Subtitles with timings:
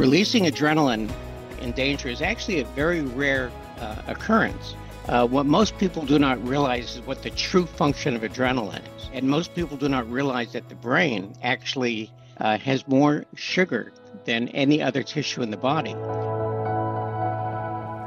[0.00, 1.12] Releasing adrenaline
[1.60, 4.74] in danger is actually a very rare uh, occurrence.
[5.06, 9.10] Uh, what most people do not realize is what the true function of adrenaline is.
[9.12, 13.92] And most people do not realize that the brain actually uh, has more sugar
[14.24, 15.94] than any other tissue in the body.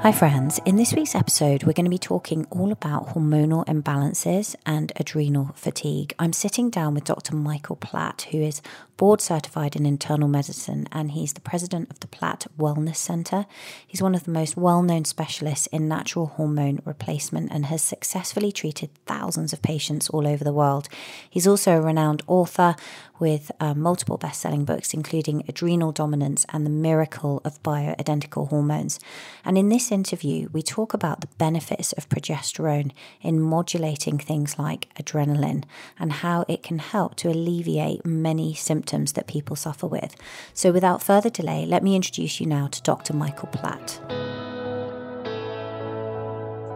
[0.04, 0.60] Hi, friends.
[0.66, 5.52] In this week's episode, we're going to be talking all about hormonal imbalances and adrenal
[5.56, 6.14] fatigue.
[6.20, 7.38] I'm sitting down with Dr.
[7.38, 8.62] Michael Platt, who is
[9.04, 13.46] board certified in internal medicine, and he's the president of the Platt Wellness Center.
[13.86, 18.54] He's one of the most well known specialists in natural hormone replacement and has successfully
[18.54, 20.88] treated thousands of patients all over the world.
[21.30, 22.78] He's also a renowned author
[23.20, 29.02] with uh, multiple best selling books, including Adrenal Dominance and The Miracle of Bioidentical Hormones.
[29.44, 32.92] And in this interview, we talk about the benefits of progesterone
[33.22, 35.66] in modulating things like adrenaline
[36.00, 40.16] and how it can help to alleviate many symptoms symptoms that people suffer with.
[40.54, 43.14] So, without further delay, let me introduce you now to Dr.
[43.14, 44.00] Michael Platt.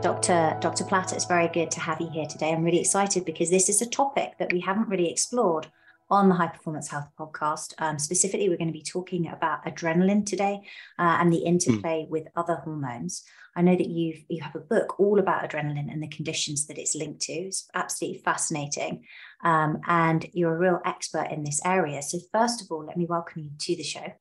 [0.02, 0.58] Dr.
[0.60, 0.84] Dr.
[0.86, 2.52] Platt, it's very good to have you here today.
[2.52, 5.68] I'm really excited because this is a topic that we haven't really explored
[6.10, 7.74] on the High Performance Health podcast.
[7.80, 10.62] Um, specifically, we're going to be talking about adrenaline today
[10.98, 12.10] uh, and the interplay mm.
[12.10, 13.24] with other hormones.
[13.56, 16.78] I know that you you have a book all about adrenaline and the conditions that
[16.78, 17.34] it's linked to.
[17.34, 19.04] It's absolutely fascinating,
[19.44, 22.02] um, and you're a real expert in this area.
[22.02, 24.14] So, first of all, let me welcome you to the show.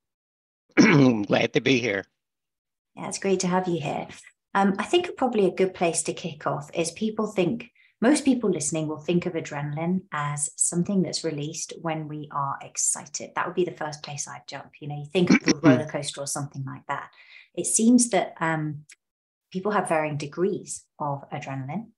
[1.26, 2.04] Glad to be here.
[2.94, 4.08] Yeah, it's great to have you here.
[4.54, 8.50] Um, I think probably a good place to kick off is people think most people
[8.50, 13.30] listening will think of adrenaline as something that's released when we are excited.
[13.34, 14.72] That would be the first place I'd jump.
[14.80, 17.10] You know, you think of a roller coaster or something like that.
[17.54, 18.84] It seems that um,
[19.50, 21.88] people have varying degrees of adrenaline.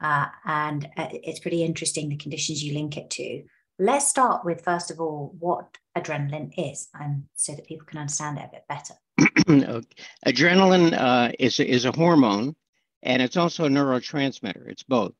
[0.00, 3.42] Uh, and uh, it's pretty interesting the conditions you link it to.
[3.78, 8.38] Let's start with, first of all, what adrenaline is, and so that people can understand
[8.38, 9.82] it a bit better.
[10.26, 12.56] adrenaline uh, is, is a hormone,
[13.02, 14.68] and it's also a neurotransmitter.
[14.68, 15.14] It's both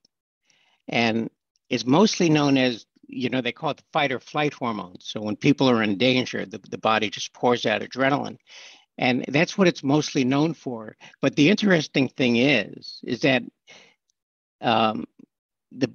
[0.88, 1.30] and
[1.70, 5.20] is mostly known as you know they call it the fight or flight hormone so
[5.20, 8.36] when people are in danger the, the body just pours out adrenaline
[8.96, 13.42] and that's what it's mostly known for but the interesting thing is is that
[14.60, 15.04] um,
[15.72, 15.90] the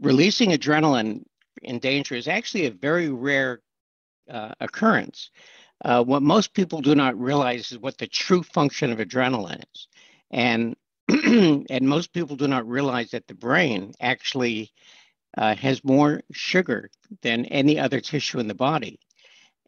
[0.00, 1.22] releasing adrenaline
[1.62, 3.60] in danger is actually a very rare
[4.30, 5.30] uh, occurrence
[5.84, 9.88] uh, what most people do not realize is what the true function of adrenaline is
[10.30, 10.76] and
[11.08, 14.70] and most people do not realize that the brain actually
[15.36, 16.90] uh, has more sugar
[17.22, 18.98] than any other tissue in the body.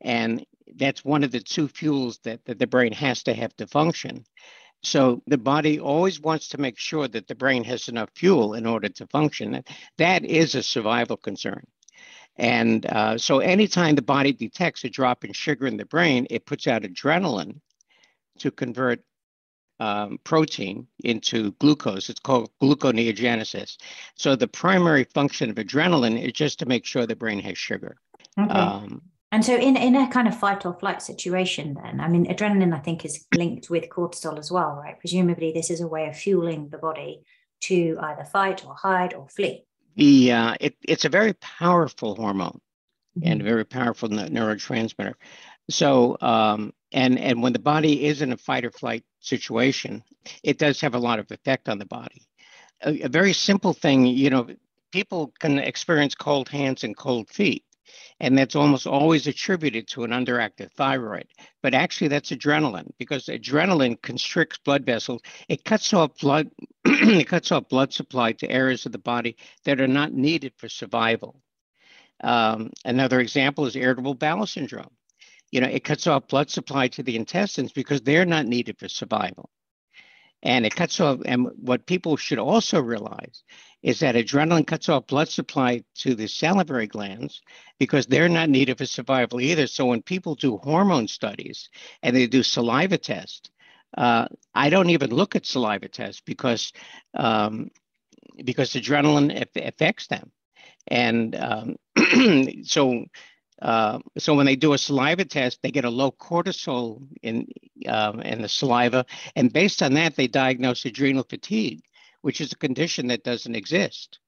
[0.00, 0.44] And
[0.76, 4.24] that's one of the two fuels that, that the brain has to have to function.
[4.82, 8.66] So the body always wants to make sure that the brain has enough fuel in
[8.66, 9.62] order to function.
[9.98, 11.64] That is a survival concern.
[12.36, 16.46] And uh, so anytime the body detects a drop in sugar in the brain, it
[16.46, 17.60] puts out adrenaline
[18.38, 19.04] to convert
[19.78, 22.08] um, protein into glucose.
[22.08, 23.76] It's called gluconeogenesis.
[24.16, 27.96] So the primary function of adrenaline is just to make sure the brain has sugar.
[28.38, 28.50] Okay.
[28.50, 32.26] Um, and so, in, in a kind of fight or flight situation, then, I mean,
[32.26, 35.00] adrenaline, I think, is linked with cortisol as well, right?
[35.00, 37.22] Presumably, this is a way of fueling the body
[37.62, 39.64] to either fight or hide or flee.
[39.96, 42.60] The, uh, it, it's a very powerful hormone
[43.18, 43.26] mm-hmm.
[43.26, 45.14] and a very powerful neurotransmitter.
[45.70, 50.04] So, um, and and when the body is in a fight or flight situation,
[50.42, 52.26] it does have a lot of effect on the body.
[52.82, 54.48] A, a very simple thing, you know,
[54.90, 57.64] people can experience cold hands and cold feet,
[58.20, 61.26] and that's almost always attributed to an underactive thyroid.
[61.62, 65.22] But actually, that's adrenaline because adrenaline constricts blood vessels.
[65.48, 66.50] It cuts off blood.
[66.84, 70.68] it cuts off blood supply to areas of the body that are not needed for
[70.68, 71.40] survival.
[72.22, 74.90] Um, another example is irritable bowel syndrome
[75.52, 78.88] you know, it cuts off blood supply to the intestines because they're not needed for
[78.88, 79.50] survival.
[80.42, 83.44] And it cuts off, and what people should also realize
[83.82, 87.42] is that adrenaline cuts off blood supply to the salivary glands
[87.78, 89.66] because they're not needed for survival either.
[89.66, 91.68] So when people do hormone studies
[92.02, 93.50] and they do saliva tests,
[93.96, 96.72] uh, I don't even look at saliva tests because
[97.14, 97.70] um,
[98.44, 100.30] because adrenaline affects them.
[100.88, 101.76] And um,
[102.64, 103.04] so
[103.60, 107.46] uh, so when they do a saliva test, they get a low cortisol in
[107.86, 109.04] um, in the saliva,
[109.36, 111.82] and based on that, they diagnose adrenal fatigue,
[112.22, 114.18] which is a condition that doesn't exist.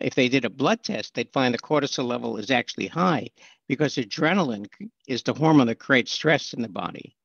[0.00, 3.28] If they did a blood test, they'd find the cortisol level is actually high
[3.68, 4.66] because adrenaline
[5.06, 7.16] is the hormone that creates stress in the body,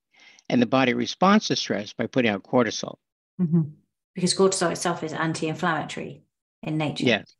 [0.49, 2.97] and the body responds to stress by putting out cortisol.
[3.41, 3.61] Mm-hmm.
[4.13, 6.23] Because cortisol itself is anti-inflammatory
[6.61, 7.05] in nature.
[7.05, 7.33] Yes.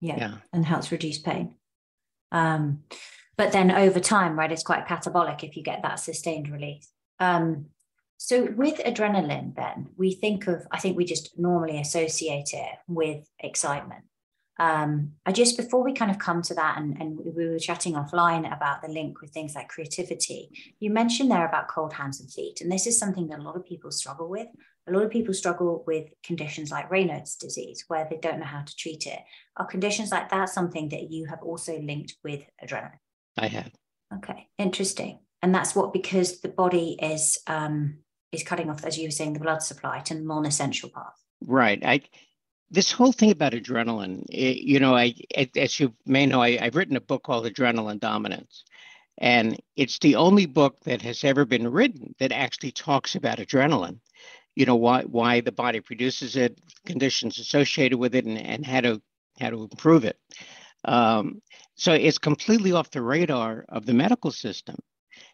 [0.00, 0.16] Yeah.
[0.16, 0.34] yeah.
[0.52, 1.54] And helps reduce pain.
[2.32, 2.84] Um,
[3.40, 6.92] but then over time, right, it's quite catabolic if you get that sustained release.
[7.20, 7.68] Um,
[8.18, 13.26] so with adrenaline, then we think of, I think we just normally associate it with
[13.38, 14.04] excitement.
[14.58, 17.94] Um, I just before we kind of come to that, and, and we were chatting
[17.94, 20.50] offline about the link with things like creativity.
[20.78, 23.56] You mentioned there about cold hands and feet, and this is something that a lot
[23.56, 24.48] of people struggle with.
[24.86, 28.60] A lot of people struggle with conditions like Raynaud's disease, where they don't know how
[28.60, 29.20] to treat it.
[29.56, 32.98] Are conditions like that something that you have also linked with adrenaline?
[33.40, 33.72] I have.
[34.16, 35.18] Okay, interesting.
[35.42, 37.98] And that's what because the body is um,
[38.32, 41.22] is cutting off, as you were saying, the blood supply to the non-essential parts.
[41.46, 41.82] Right.
[41.84, 42.02] I
[42.70, 45.14] this whole thing about adrenaline, it, you know, I,
[45.56, 48.64] as you may know, I, I've written a book called Adrenaline Dominance.
[49.18, 53.98] And it's the only book that has ever been written that actually talks about adrenaline.
[54.54, 58.80] You know, why why the body produces it, conditions associated with it, and, and how
[58.80, 59.02] to
[59.38, 60.18] how to improve it.
[60.84, 61.42] Um,
[61.74, 64.76] so it's completely off the radar of the medical system.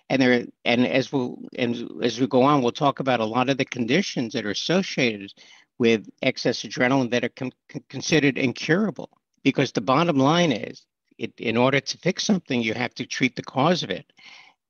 [0.08, 3.48] And there and as we'll and as we go on, we'll talk about a lot
[3.48, 5.32] of the conditions that are associated
[5.78, 9.10] with excess adrenaline that are considered incurable.
[9.42, 10.86] Because the bottom line is,
[11.18, 14.12] it, in order to fix something, you have to treat the cause of it.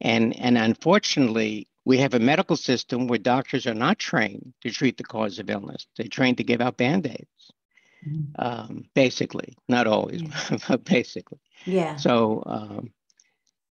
[0.01, 4.97] And, and unfortunately, we have a medical system where doctors are not trained to treat
[4.99, 5.87] the cause of illness.
[5.97, 7.36] They're trained to give out band aids.
[8.39, 10.23] Um, basically, not always,
[10.69, 11.39] but basically.
[11.65, 11.97] Yeah.
[11.97, 12.93] So um,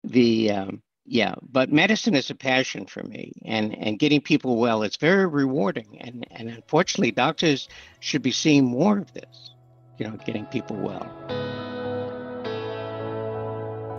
[0.04, 4.82] the um, yeah but medicine is a passion for me and and getting people well
[4.84, 7.68] it's very rewarding and and unfortunately doctors
[8.00, 9.52] should be seeing more of this
[9.98, 11.06] you know getting people well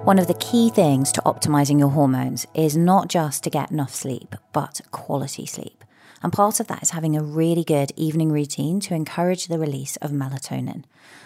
[0.05, 3.95] one of the key things to optimizing your hormones is not just to get enough
[3.95, 5.85] sleep but quality sleep
[6.23, 9.97] and part of that is having a really good evening routine to encourage the release
[9.97, 10.85] of melatonin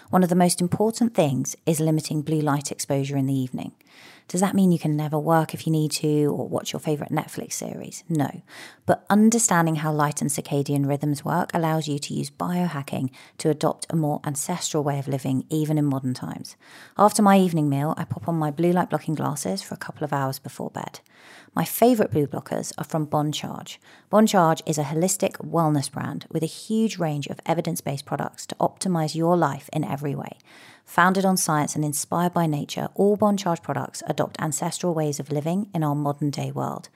[0.09, 3.71] one of the most important things is limiting blue light exposure in the evening
[4.31, 7.11] does that mean you can never work if you need to or watch your favourite
[7.11, 8.05] Netflix series?
[8.07, 8.41] No.
[8.85, 13.09] But understanding how light and circadian rhythms work allows you to use biohacking
[13.39, 16.55] to adopt a more ancestral way of living, even in modern times.
[16.97, 20.05] After my evening meal, I pop on my blue light blocking glasses for a couple
[20.05, 21.01] of hours before bed.
[21.53, 23.77] My favourite blue blockers are from Bon Charge.
[24.09, 28.45] Bon Charge is a holistic wellness brand with a huge range of evidence based products
[28.45, 30.37] to optimise your life in every way.
[30.85, 35.29] Founded on science and inspired by nature, all Bon Charge products adopt ancestral ways of
[35.29, 36.87] living in our modern day world.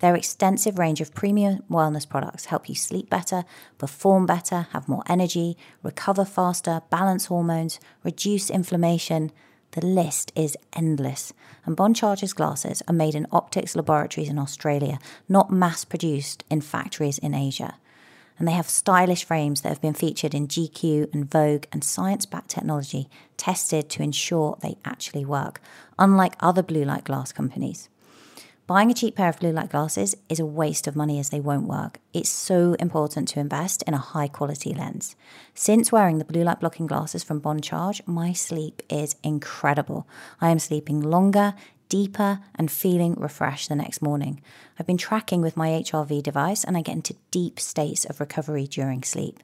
[0.00, 3.44] Their extensive range of premium wellness products help you sleep better,
[3.78, 9.32] perform better, have more energy, recover faster, balance hormones, reduce inflammation.
[9.72, 11.32] The list is endless.
[11.66, 14.98] And Bon Charge's glasses are made in optics laboratories in Australia,
[15.28, 17.74] not mass produced in factories in Asia
[18.42, 22.26] and they have stylish frames that have been featured in GQ and Vogue and science
[22.26, 25.60] backed technology tested to ensure they actually work,
[25.96, 27.88] unlike other blue light glass companies.
[28.68, 31.40] Buying a cheap pair of blue light glasses is a waste of money as they
[31.40, 31.98] won't work.
[32.12, 35.16] It's so important to invest in a high quality lens.
[35.52, 40.06] Since wearing the blue light blocking glasses from Bon Charge, my sleep is incredible.
[40.40, 41.54] I am sleeping longer,
[41.88, 44.40] deeper and feeling refreshed the next morning.
[44.78, 48.68] I've been tracking with my HRV device and I get into deep states of recovery
[48.68, 49.42] during sleep.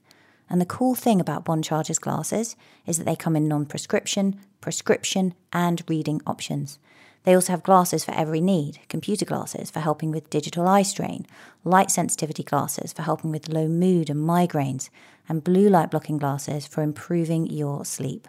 [0.49, 2.55] And the cool thing about Bon Charge's glasses
[2.87, 6.79] is that they come in non prescription, prescription, and reading options.
[7.29, 11.27] They also have glasses for every need computer glasses for helping with digital eye strain,
[11.63, 14.89] light sensitivity glasses for helping with low mood and migraines,
[15.29, 18.29] and blue light blocking glasses for improving your sleep.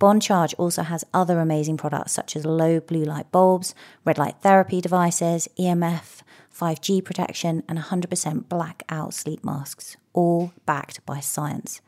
[0.00, 4.34] Bon Charge also has other amazing products such as low blue light bulbs, red light
[4.40, 11.80] therapy devices, EMF, 5G protection, and 100% blackout sleep masks, all backed by science.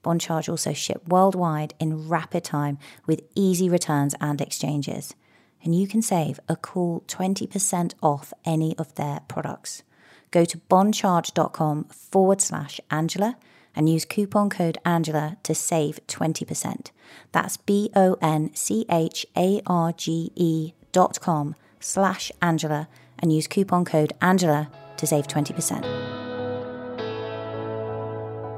[0.00, 5.14] Bon Charge also ship worldwide in rapid time with easy returns and exchanges.
[5.62, 9.82] And you can save a cool 20% off any of their products.
[10.30, 13.36] Go to boncharge.com forward slash Angela
[13.74, 16.90] and use coupon code Angela to save 20%.
[17.32, 22.88] That's B O N C H A R G E dot com slash Angela
[23.18, 25.84] and use coupon code Angela to save 20%.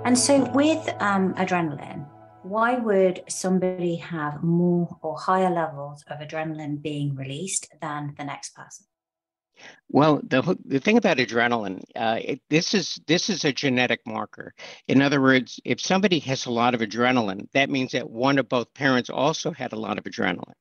[0.05, 2.07] And so with um, adrenaline,
[2.51, 8.57] why would somebody have more or higher levels of adrenaline being released than the next
[8.57, 8.87] person?
[9.89, 14.53] Well, the the thing about adrenaline, uh, it, this is this is a genetic marker.
[14.89, 18.43] In other words, if somebody has a lot of adrenaline, that means that one or
[18.43, 20.59] both parents also had a lot of adrenaline.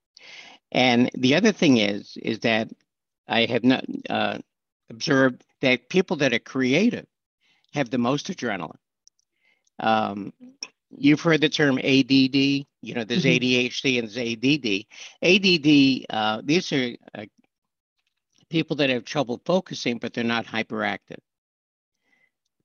[0.72, 2.70] And the other thing is is that
[3.28, 4.38] I have not uh,
[4.90, 7.08] observed that people that are creative
[7.74, 8.84] have the most adrenaline.
[9.80, 10.34] Um,
[10.92, 12.36] you've heard the term ADD.
[12.82, 13.44] You know, there's mm-hmm.
[13.44, 14.86] ADHD and there's ADD.
[15.22, 16.06] ADD.
[16.10, 17.26] Uh, these are uh,
[18.50, 21.20] people that have trouble focusing, but they're not hyperactive.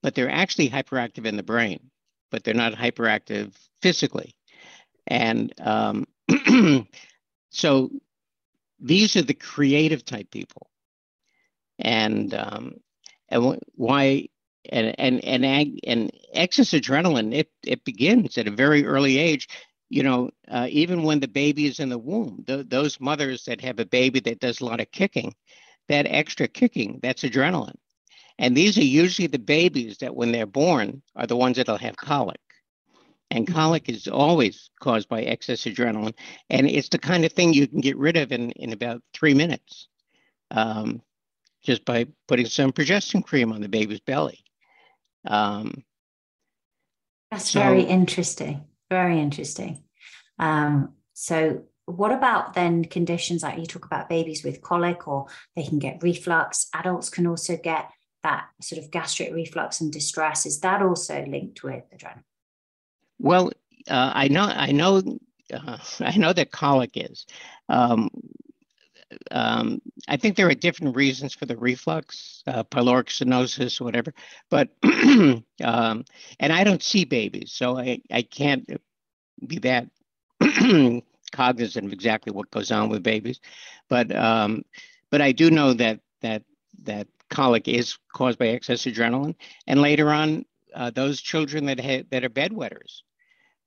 [0.02, 1.90] But they're actually hyperactive in the brain,
[2.30, 4.34] but they're not hyperactive physically.
[5.06, 6.06] And um,
[7.50, 7.90] so
[8.78, 10.70] these are the creative type people.
[11.78, 12.74] And um,
[13.28, 14.28] and why
[14.70, 19.48] and and and and excess adrenaline it it begins at a very early age
[19.90, 23.60] you know uh, even when the baby is in the womb th- those mothers that
[23.60, 25.34] have a baby that does a lot of kicking
[25.88, 27.76] that extra kicking that's adrenaline.
[28.38, 31.96] And these are usually the babies that when they're born are the ones that'll have
[31.96, 32.40] colic.
[33.30, 33.54] And mm-hmm.
[33.54, 36.14] colic is always caused by excess adrenaline
[36.50, 39.34] and it's the kind of thing you can get rid of in in about three
[39.34, 39.88] minutes
[40.50, 41.00] um,
[41.62, 44.43] just by putting some progesterone cream on the baby's belly
[45.26, 45.84] um,
[47.30, 48.64] That's so, very interesting.
[48.90, 49.82] Very interesting.
[50.38, 55.64] Um, so, what about then conditions like you talk about babies with colic or they
[55.64, 56.68] can get reflux?
[56.74, 57.90] Adults can also get
[58.22, 60.46] that sort of gastric reflux and distress.
[60.46, 62.22] Is that also linked with adrenaline?
[63.18, 63.52] Well,
[63.88, 65.02] uh, I know, I know,
[65.52, 67.26] uh, I know that colic is.
[67.68, 68.08] Um,
[69.30, 74.12] um, I think there are different reasons for the reflux, uh, pyloric stenosis, whatever.
[74.50, 75.44] But um,
[76.40, 78.68] and I don't see babies, so I I can't
[79.46, 79.88] be that
[81.32, 83.40] cognizant of exactly what goes on with babies.
[83.88, 84.64] But um,
[85.10, 86.42] but I do know that that
[86.82, 89.34] that colic is caused by excess adrenaline,
[89.66, 90.44] and later on,
[90.74, 93.02] uh, those children that ha- that are bedwetters.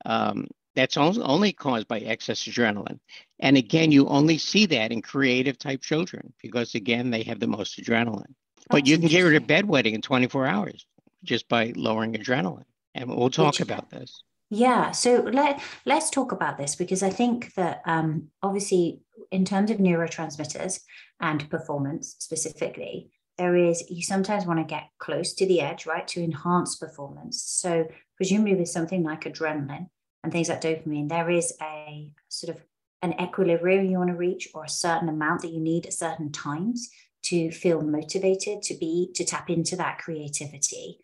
[0.05, 2.99] Um, that's only caused by excess adrenaline.
[3.39, 7.47] And again, you only see that in creative type children because, again, they have the
[7.47, 8.35] most adrenaline.
[8.69, 10.85] But you can get rid of bedwetting in 24 hours
[11.23, 12.65] just by lowering adrenaline.
[12.93, 14.21] And we'll talk about this.
[14.51, 14.91] Yeah.
[14.91, 19.77] So let, let's talk about this because I think that um, obviously, in terms of
[19.77, 20.81] neurotransmitters
[21.19, 26.07] and performance specifically, there is, you sometimes want to get close to the edge, right,
[26.09, 27.41] to enhance performance.
[27.41, 29.87] So, presumably, with something like adrenaline,
[30.23, 32.63] and things like dopamine, there is a sort of
[33.01, 36.31] an equilibrium you want to reach or a certain amount that you need at certain
[36.31, 36.89] times
[37.23, 40.99] to feel motivated to be to tap into that creativity.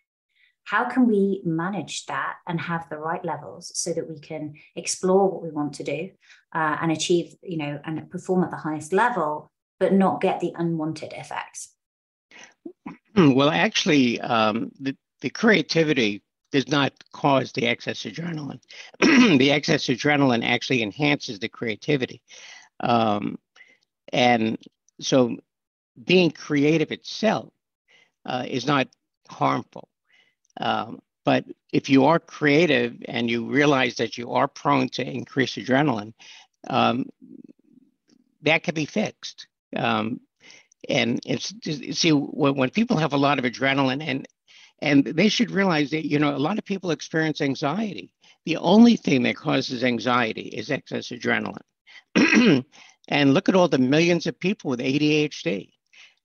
[0.65, 5.29] How can we manage that and have the right levels so that we can explore
[5.29, 6.09] what we want to do
[6.55, 10.53] uh, and achieve you know and perform at the highest level but not get the
[10.55, 11.73] unwanted effects?
[13.15, 16.22] Well actually um, the, the creativity
[16.53, 18.61] does not cause the excess adrenaline.
[18.99, 22.21] the excess adrenaline actually enhances the creativity.
[22.79, 23.39] Um,
[24.13, 24.59] and
[25.01, 25.35] so
[26.05, 27.49] being creative itself
[28.27, 28.87] uh, is not
[29.27, 29.89] harmful.
[30.61, 35.57] Um, but if you are creative and you realize that you are prone to increased
[35.57, 36.13] adrenaline,
[36.69, 37.09] um,
[38.43, 39.47] that can be fixed.
[39.75, 40.19] Um,
[40.87, 41.51] and it's
[41.97, 44.27] see when, when people have a lot of adrenaline and
[44.83, 48.13] and they should realize that, you know, a lot of people experience anxiety.
[48.45, 51.63] The only thing that causes anxiety is excess adrenaline.
[53.07, 55.69] and look at all the millions of people with ADHD.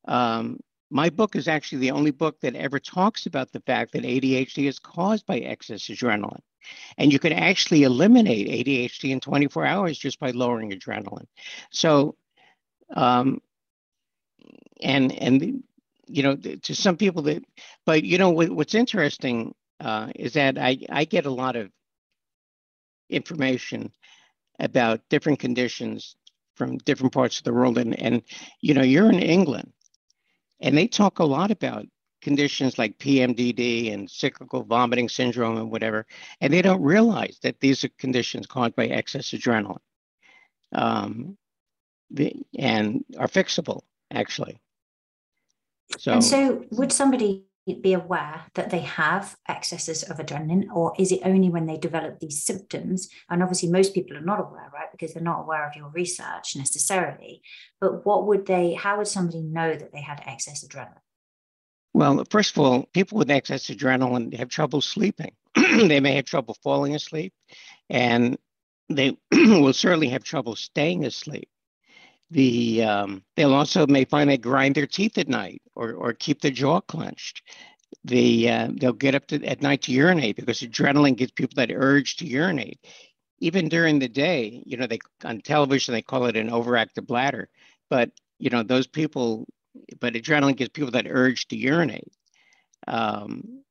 [0.08, 0.58] Um,
[0.90, 4.68] my book is actually the only book that ever talks about the fact that ADHD
[4.68, 6.40] is caused by excess adrenaline.
[6.96, 11.28] And you can actually eliminate ADHD in 24 hours just by lowering adrenaline.
[11.70, 12.16] So,
[12.96, 13.40] um,
[14.80, 15.62] and and
[16.08, 17.44] you know, to some people that,
[17.88, 21.70] but you know, what, what's interesting uh, is that I, I get a lot of
[23.08, 23.90] information
[24.58, 26.14] about different conditions
[26.54, 27.78] from different parts of the world.
[27.78, 28.20] And, and,
[28.60, 29.72] you know, you're in England
[30.60, 31.86] and they talk a lot about
[32.20, 36.04] conditions like PMDD and cyclical vomiting syndrome and whatever.
[36.42, 39.78] And they don't realize that these are conditions caused by excess adrenaline
[40.74, 41.38] um,
[42.10, 43.80] the, and are fixable,
[44.10, 44.60] actually.
[45.96, 51.12] So, and so, would somebody be aware that they have excesses of adrenaline, or is
[51.12, 53.08] it only when they develop these symptoms?
[53.28, 54.90] And obviously, most people are not aware, right?
[54.90, 57.42] Because they're not aware of your research necessarily.
[57.80, 61.02] But what would they, how would somebody know that they had excess adrenaline?
[61.94, 65.32] Well, first of all, people with excess adrenaline have trouble sleeping.
[65.54, 67.32] they may have trouble falling asleep,
[67.90, 68.38] and
[68.88, 71.48] they will certainly have trouble staying asleep
[72.30, 76.40] the um, they'll also may find they grind their teeth at night or, or keep
[76.40, 77.42] their jaw clenched.
[78.04, 81.72] The uh, they'll get up to, at night to urinate because adrenaline gives people that
[81.72, 82.80] urge to urinate.
[83.40, 87.48] Even during the day, you know, they on television they call it an overactive bladder,
[87.88, 89.46] but you know those people,
[90.00, 92.12] but adrenaline gives people that urge to urinate.
[92.86, 93.62] Um,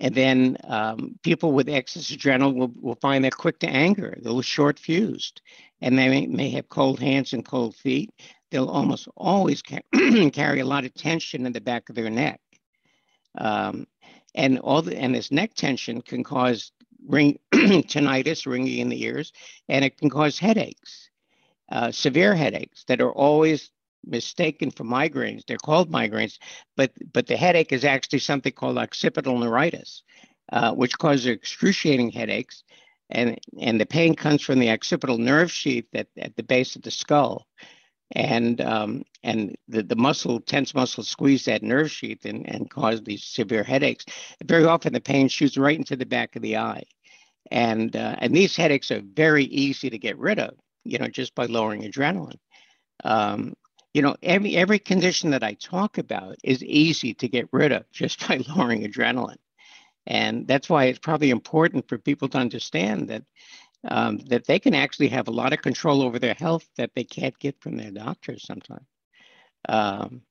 [0.00, 4.42] and then um, people with excess adrenaline will, will find they're quick to anger, they're
[4.42, 5.40] short fused,
[5.82, 8.10] and they may, have cold hands and cold feet.
[8.50, 12.40] they'll almost always ca- carry a lot of tension in the back of their neck.
[13.36, 13.86] Um,
[14.34, 16.72] and all the, and this neck tension can cause
[17.06, 19.32] ring tinnitus, ringing in the ears,
[19.68, 21.10] and it can cause headaches,
[21.70, 23.70] uh, severe headaches that are always
[24.06, 25.44] mistaken for migraines.
[25.46, 26.38] They're called migraines,
[26.76, 30.02] but but the headache is actually something called occipital neuritis,
[30.52, 32.62] uh, which causes excruciating headaches,
[33.10, 36.82] and and the pain comes from the occipital nerve sheath at, at the base of
[36.82, 37.46] the skull,
[38.12, 43.02] and um, and the, the muscle tense muscle squeeze that nerve sheath and, and cause
[43.02, 44.04] these severe headaches.
[44.44, 46.84] Very often the pain shoots right into the back of the eye,
[47.50, 50.54] and uh, and these headaches are very easy to get rid of,
[50.84, 52.38] you know, just by lowering adrenaline.
[53.04, 53.54] Um,
[53.94, 57.90] you know, every every condition that I talk about is easy to get rid of
[57.92, 59.38] just by lowering adrenaline,
[60.06, 63.22] and that's why it's probably important for people to understand that
[63.88, 67.04] um, that they can actually have a lot of control over their health that they
[67.04, 68.86] can't get from their doctors sometimes.
[69.68, 70.22] Um,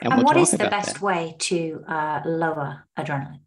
[0.00, 1.02] and, and we'll what is the best that.
[1.02, 3.40] way to uh, lower adrenaline?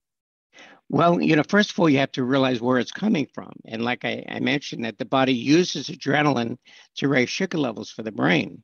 [0.90, 3.54] Well, you know, first of all, you have to realize where it's coming from.
[3.66, 6.58] And like I, I mentioned, that the body uses adrenaline
[6.98, 8.62] to raise sugar levels for the brain.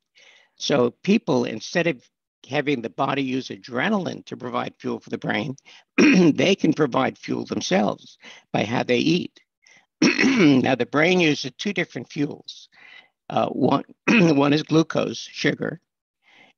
[0.58, 2.04] So people, instead of
[2.50, 5.56] having the body use adrenaline to provide fuel for the brain,
[5.98, 8.18] they can provide fuel themselves
[8.52, 9.40] by how they eat.
[10.02, 12.70] now, the brain uses two different fuels.
[13.30, 15.82] Uh, one, one is glucose, sugar,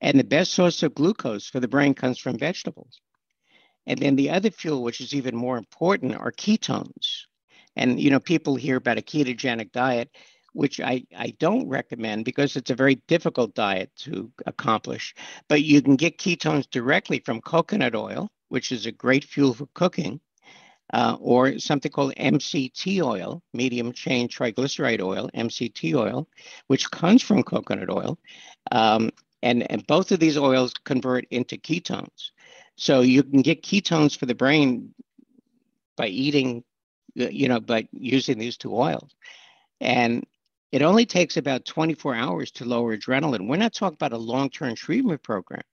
[0.01, 3.00] and the best source of glucose for the brain comes from vegetables.
[3.86, 7.25] And then the other fuel, which is even more important, are ketones.
[7.75, 10.09] And you know, people hear about a ketogenic diet,
[10.53, 15.15] which I, I don't recommend because it's a very difficult diet to accomplish.
[15.48, 19.68] But you can get ketones directly from coconut oil, which is a great fuel for
[19.74, 20.20] cooking,
[20.94, 26.27] uh, or something called MCT oil, medium chain triglyceride oil, MCT oil,
[26.68, 28.18] which comes from coconut oil.
[28.72, 32.32] Um, and, and both of these oils convert into ketones.
[32.75, 34.94] So you can get ketones for the brain
[35.96, 36.64] by eating,
[37.14, 39.16] you know, by using these two oils.
[39.81, 40.25] And
[40.72, 43.48] it only takes about 24 hours to lower adrenaline.
[43.48, 45.64] We're not talking about a long-term treatment program.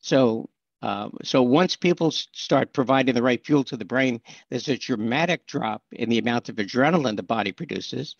[0.00, 0.48] So,
[0.82, 5.46] uh, so once people start providing the right fuel to the brain, there's a dramatic
[5.46, 8.16] drop in the amount of adrenaline the body produces,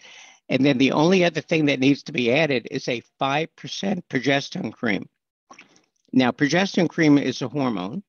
[0.49, 3.49] and then the only other thing that needs to be added is a 5%
[4.09, 5.09] progesterone cream.
[6.13, 8.03] Now, progesterone cream is a hormone,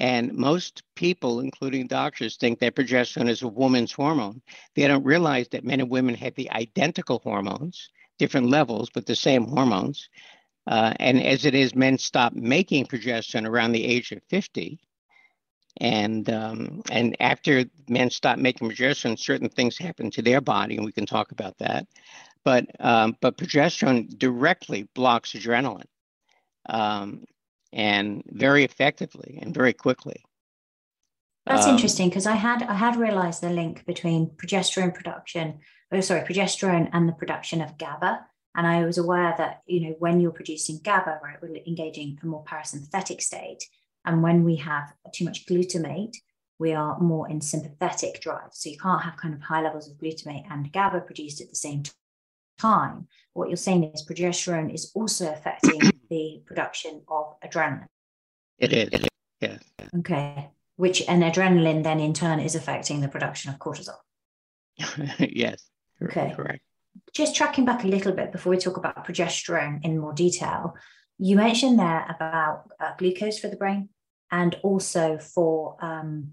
[0.00, 4.40] and most people, including doctors, think that progesterone is a woman's hormone.
[4.74, 9.14] They don't realize that men and women have the identical hormones, different levels, but the
[9.14, 10.08] same hormones.
[10.66, 14.80] Uh, and as it is, men stop making progesterone around the age of 50
[15.80, 20.84] and um, and after men stop making progesterone, certain things happen to their body, and
[20.84, 21.86] we can talk about that.
[22.44, 25.86] But um, but progesterone directly blocks adrenaline,
[26.68, 27.24] um,
[27.72, 30.24] and very effectively and very quickly.
[31.46, 35.60] That's um, interesting because I had I had realized the link between progesterone production,
[35.92, 38.26] oh sorry, progesterone and the production of GABA.
[38.56, 42.26] And I was aware that you know when you're producing GABA, right, we're engaging a
[42.26, 43.64] more parasympathetic state
[44.04, 46.16] and when we have too much glutamate,
[46.58, 48.50] we are more in sympathetic drive.
[48.52, 51.56] So you can't have kind of high levels of glutamate and GABA produced at the
[51.56, 51.82] same
[52.58, 53.08] time.
[53.34, 57.86] What you're saying is progesterone is also affecting the production of adrenaline.
[58.58, 59.06] It is.
[59.40, 59.58] Yeah.
[59.98, 60.50] Okay.
[60.76, 63.96] Which and adrenaline then in turn is affecting the production of cortisol.
[65.18, 65.64] yes.
[66.02, 66.32] Okay.
[66.34, 66.62] Correct.
[67.14, 70.74] Just tracking back a little bit before we talk about progesterone in more detail.
[71.18, 73.90] You mentioned there about uh, glucose for the brain
[74.30, 76.32] and also for um,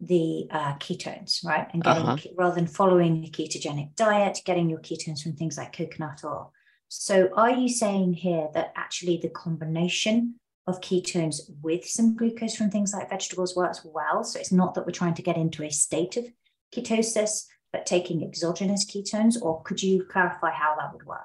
[0.00, 1.68] the uh, ketones, right?
[1.72, 2.28] And getting uh-huh.
[2.36, 6.52] rather than following a ketogenic diet, getting your ketones from things like coconut oil.
[6.88, 10.36] So, are you saying here that actually the combination
[10.66, 14.24] of ketones with some glucose from things like vegetables works well?
[14.24, 16.24] So, it's not that we're trying to get into a state of
[16.74, 21.20] ketosis, but taking exogenous ketones, or could you clarify how that would work?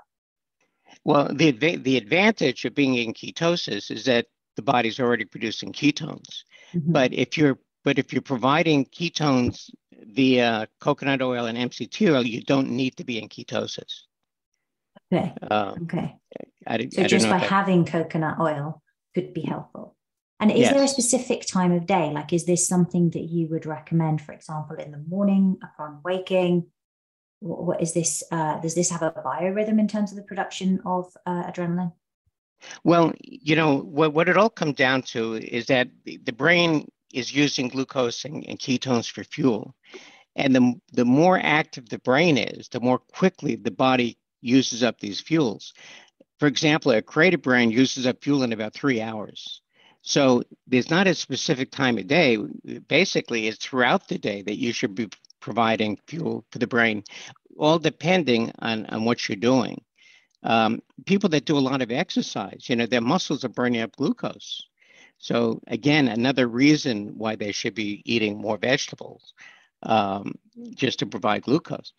[1.04, 6.44] Well, the, the advantage of being in ketosis is that the body's already producing ketones.
[6.74, 6.92] Mm-hmm.
[6.92, 9.70] But if you're but if you're providing ketones
[10.08, 14.02] via coconut oil and MCT oil, you don't need to be in ketosis.
[15.14, 15.34] Okay.
[15.50, 16.16] Um, okay.
[16.68, 18.82] I, so I just by having coconut oil
[19.14, 19.96] could be helpful.
[20.40, 20.74] And is yes.
[20.74, 22.12] there a specific time of day?
[22.12, 26.66] Like, is this something that you would recommend, for example, in the morning upon waking?
[27.42, 28.24] what is this?
[28.32, 31.92] Uh, does this have a biorhythm in terms of the production of uh, adrenaline?
[32.84, 37.34] Well, you know, what, what it all comes down to is that the brain is
[37.34, 39.74] using glucose and, and, ketones for fuel.
[40.36, 45.00] And the, the more active the brain is, the more quickly the body uses up
[45.00, 45.74] these fuels.
[46.40, 49.62] for example, a creative brain uses up fuel in about three hours.
[50.02, 52.38] So there's not a specific time of day.
[52.88, 57.04] Basically, it's throughout the day that you should be providing fuel for the brain,
[57.58, 59.82] all depending on, on what you're doing.
[60.44, 63.96] Um, people that do a lot of exercise, you know, their muscles are burning up
[63.96, 64.68] glucose.
[65.26, 69.34] So again, another reason why they should be eating more vegetables,
[69.82, 70.36] um,
[70.76, 71.94] just to provide glucose.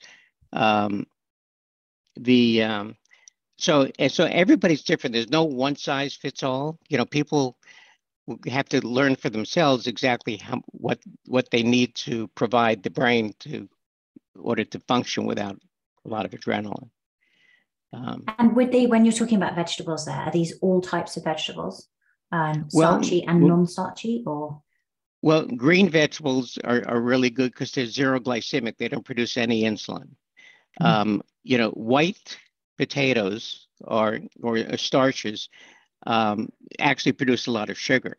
[0.52, 1.08] Um,
[2.14, 2.96] the um,
[3.58, 5.12] so and so everybody's different.
[5.12, 6.78] There's no one size fits all.
[6.88, 7.58] You know, people
[8.46, 13.34] have to learn for themselves exactly how, what what they need to provide the brain
[13.40, 13.68] to
[14.38, 15.58] order to function without
[16.04, 16.90] a lot of adrenaline.
[17.92, 21.24] Um, and would they, when you're talking about vegetables, there are these all types of
[21.24, 21.88] vegetables,
[22.32, 24.62] um, starchy and well, non-starchy, or?
[25.22, 28.76] Well, green vegetables are, are really good because they're zero glycemic.
[28.76, 30.10] They don't produce any insulin.
[30.80, 30.86] Mm-hmm.
[30.86, 32.38] Um, you know, white
[32.78, 35.48] potatoes or or starches
[36.06, 38.16] um, actually produce a lot of sugar.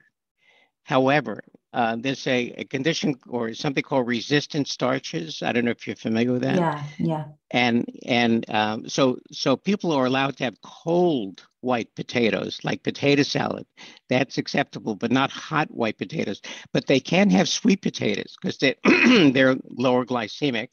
[0.88, 5.44] However, uh, there's a, a, condition or something called resistant starches.
[5.44, 6.56] I don't know if you're familiar with that.
[6.56, 7.26] Yeah, yeah.
[7.52, 13.24] And and um, so so people are allowed to have cold white potatoes, like potato
[13.24, 13.66] salad.
[14.08, 16.42] That's acceptable, but not hot white potatoes.
[16.72, 18.76] But they can have sweet potatoes because they
[19.34, 20.70] they're lower glycemic.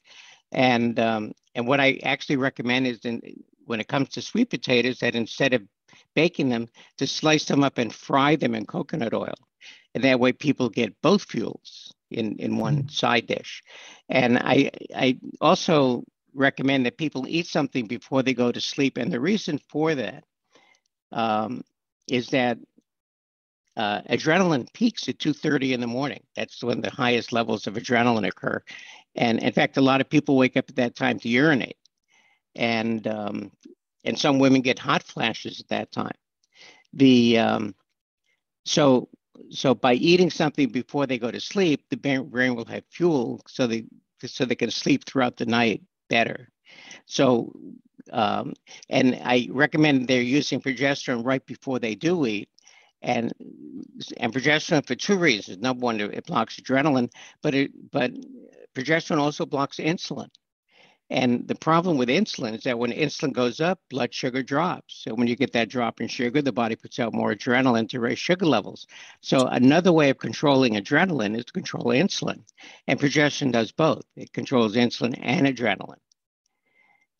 [0.53, 3.21] And um, and what I actually recommend is in,
[3.65, 5.63] when it comes to sweet potatoes that instead of
[6.15, 9.35] baking them, to slice them up and fry them in coconut oil
[9.95, 12.89] and that way people get both fuels in, in one mm-hmm.
[12.89, 13.63] side dish.
[14.09, 16.05] And I, I also
[16.35, 18.99] recommend that people eat something before they go to sleep.
[18.99, 20.25] And the reason for that
[21.13, 21.63] um,
[22.09, 22.59] is that
[23.77, 26.23] uh, adrenaline peaks at 2.30 in the morning.
[26.37, 28.63] That's when the highest levels of adrenaline occur.
[29.15, 31.77] And in fact, a lot of people wake up at that time to urinate.
[32.57, 33.53] And, um,
[34.05, 36.15] and some women get hot flashes at that time.
[36.93, 37.75] The, um,
[38.65, 39.09] so
[39.51, 43.67] so by eating something before they go to sleep, the brain will have fuel so
[43.67, 43.85] they
[44.25, 46.49] so they can sleep throughout the night better.
[47.07, 47.53] So,
[48.13, 48.55] um,
[48.89, 52.49] and I recommend they're using progesterone right before they do eat,
[53.03, 53.33] and
[54.19, 55.59] and progesterone for two reasons.
[55.59, 57.11] Number one, it blocks adrenaline,
[57.43, 58.13] but it but
[58.75, 60.29] progesterone also blocks insulin.
[61.11, 65.03] And the problem with insulin is that when insulin goes up, blood sugar drops.
[65.03, 68.01] So when you get that drop in sugar, the body puts out more adrenaline to
[68.01, 68.87] raise sugar levels.
[69.21, 72.41] So another way of controlling adrenaline is to control insulin.
[72.87, 74.05] And progesterone does both.
[74.17, 75.99] It controls insulin and adrenaline.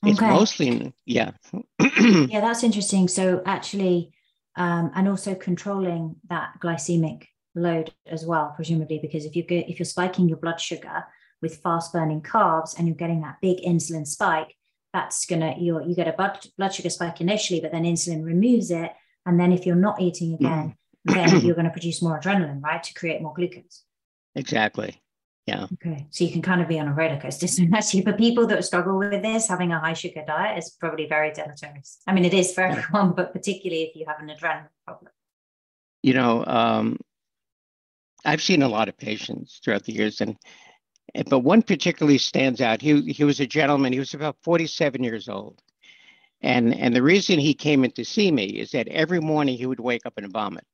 [0.07, 0.31] It's okay.
[0.31, 1.33] mostly, yeah.
[1.81, 3.09] yeah, that's interesting.
[3.09, 4.13] So actually,
[4.57, 9.79] um, and also controlling that glycemic load as well, presumably, because if you get if
[9.79, 11.05] you're spiking your blood sugar,
[11.45, 14.57] with fast burning carbs and you're getting that big insulin spike,
[14.93, 18.71] that's gonna you you get a blood, blood sugar spike initially, but then insulin removes
[18.73, 18.91] it.
[19.27, 22.83] And then if you're not eating again, then you're going to produce more adrenaline, right,
[22.83, 23.85] to create more glucose.
[24.35, 25.01] Exactly.
[25.47, 25.67] Yeah.
[25.75, 26.07] Okay.
[26.11, 27.47] So you can kind of be on a roller coaster.
[27.47, 31.07] So actually, for people that struggle with this, having a high sugar diet is probably
[31.07, 31.99] very deleterious.
[32.07, 35.13] I mean, it is for everyone, but particularly if you have an adrenaline problem.
[36.03, 36.99] You know, um,
[38.25, 40.37] I've seen a lot of patients throughout the years, and
[41.27, 42.81] but one particularly stands out.
[42.81, 45.61] He, he was a gentleman, he was about 47 years old.
[46.43, 49.67] And, and the reason he came in to see me is that every morning he
[49.67, 50.67] would wake up and vomit.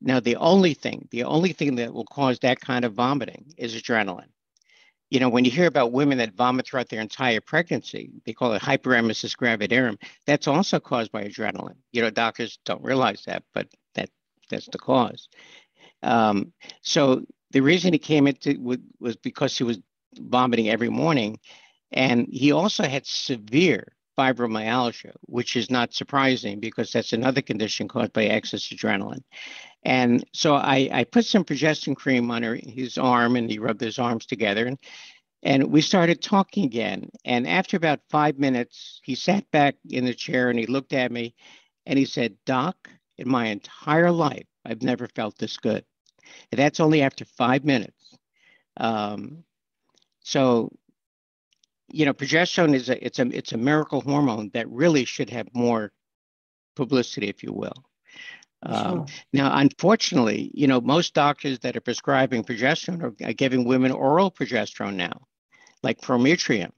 [0.00, 3.74] Now, the only thing, the only thing that will cause that kind of vomiting is
[3.74, 4.28] adrenaline.
[5.10, 8.52] You know, when you hear about women that vomit throughout their entire pregnancy, they call
[8.52, 9.96] it hyperemesis gravidarum.
[10.26, 11.76] That's also caused by adrenaline.
[11.92, 14.10] You know, doctors don't realize that, but that
[14.50, 15.28] that's the cause.
[16.02, 18.58] Um, so the reason he came into
[18.98, 19.78] was because he was
[20.18, 21.38] vomiting every morning,
[21.92, 28.12] and he also had severe fibromyalgia, which is not surprising because that's another condition caused
[28.12, 29.22] by excess adrenaline.
[29.84, 34.00] And so I, I put some progesterone cream on his arm, and he rubbed his
[34.00, 34.78] arms together, and
[35.44, 37.08] and we started talking again.
[37.24, 41.12] And after about five minutes, he sat back in the chair and he looked at
[41.12, 41.36] me,
[41.86, 45.84] and he said, "Doc, in my entire life, I've never felt this good."
[46.50, 48.16] And that's only after five minutes.
[48.76, 49.44] Um,
[50.22, 50.70] so,
[51.88, 55.48] you know, progesterone is a it's a it's a miracle hormone that really should have
[55.54, 55.92] more
[56.74, 57.84] publicity, if you will.
[58.62, 59.16] Um, sure.
[59.32, 64.30] Now, unfortunately, you know, most doctors that are prescribing progesterone are, are giving women oral
[64.30, 65.26] progesterone now,
[65.82, 66.72] like Prometrium.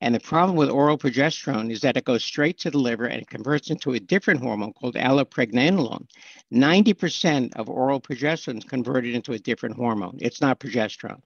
[0.00, 3.20] And the problem with oral progesterone is that it goes straight to the liver and
[3.20, 6.06] it converts into a different hormone called allopregnanolone.
[6.52, 10.16] 90% of oral progesterone is converted into a different hormone.
[10.20, 11.20] It's not progesterone.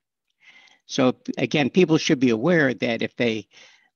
[0.87, 3.47] So again, people should be aware that if they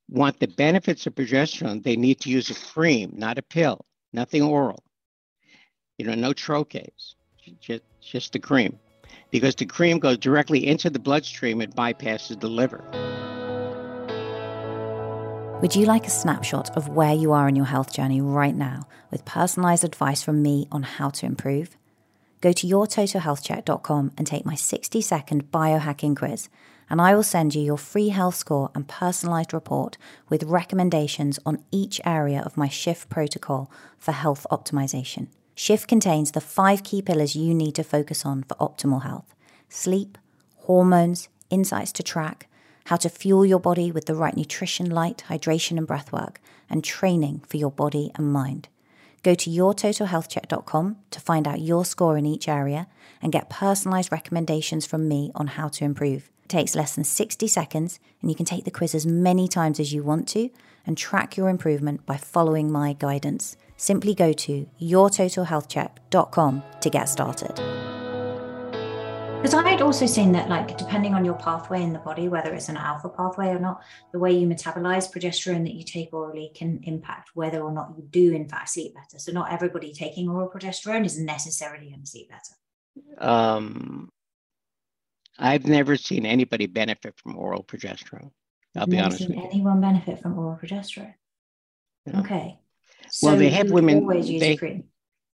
[0.09, 3.85] want the benefits of progesterone, they need to use a cream, not a pill.
[4.11, 4.83] nothing oral.
[5.97, 7.15] You know, no troches,
[7.59, 8.79] just, just the cream.
[9.29, 12.83] Because the cream goes directly into the bloodstream, it bypasses the liver.
[15.61, 18.87] Would you like a snapshot of where you are in your health journey right now
[19.11, 21.75] with personalized advice from me on how to improve?
[22.39, 26.47] Go to yourtotalhealthcheck.com and take my 60 second biohacking quiz,
[26.89, 29.97] and I will send you your free health score and personalized report
[30.29, 35.27] with recommendations on each area of my shift protocol for health optimization.
[35.55, 39.35] Shift contains the five key pillars you need to focus on for optimal health
[39.67, 40.17] sleep,
[40.55, 42.48] hormones, insights to track,
[42.89, 46.37] how to fuel your body with the right nutrition, light, hydration, and breathwork,
[46.71, 48.67] and training for your body and mind.
[49.21, 52.87] Go to yourtotalhealthcheck.com to find out your score in each area
[53.21, 56.31] and get personalized recommendations from me on how to improve.
[56.45, 59.79] It takes less than 60 seconds, and you can take the quiz as many times
[59.79, 60.49] as you want to
[60.83, 67.98] and track your improvement by following my guidance simply go to yourtotalhealthcheck.com to get started.
[69.41, 72.53] Because I had also seen that, like, depending on your pathway in the body, whether
[72.53, 76.51] it's an alpha pathway or not, the way you metabolize progesterone that you take orally
[76.53, 79.17] can impact whether or not you do, in fact, sleep better.
[79.17, 83.25] So, not everybody taking oral progesterone is necessarily going to sleep better.
[83.25, 84.09] Um,
[85.37, 88.31] I've never seen anybody benefit from oral progesterone.
[88.75, 89.19] I'll You've be honest.
[89.19, 91.13] Seen anyone benefit from oral progesterone?
[92.13, 92.59] Okay.
[93.09, 94.05] So well, they have women.
[94.05, 94.83] They,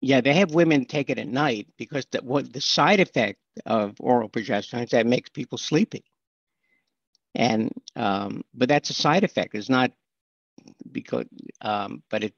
[0.01, 3.97] yeah, they have women take it at night because the, what the side effect of
[4.01, 6.05] oral progesterone that makes people sleepy.
[7.35, 9.55] And um, but that's a side effect.
[9.55, 9.93] It's not
[10.91, 11.27] because,
[11.61, 12.35] um, but it,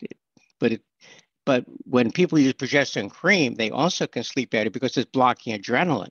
[0.00, 0.16] it,
[0.58, 0.82] but it,
[1.44, 6.10] but when people use progesterone cream, they also can sleep better because it's blocking adrenaline,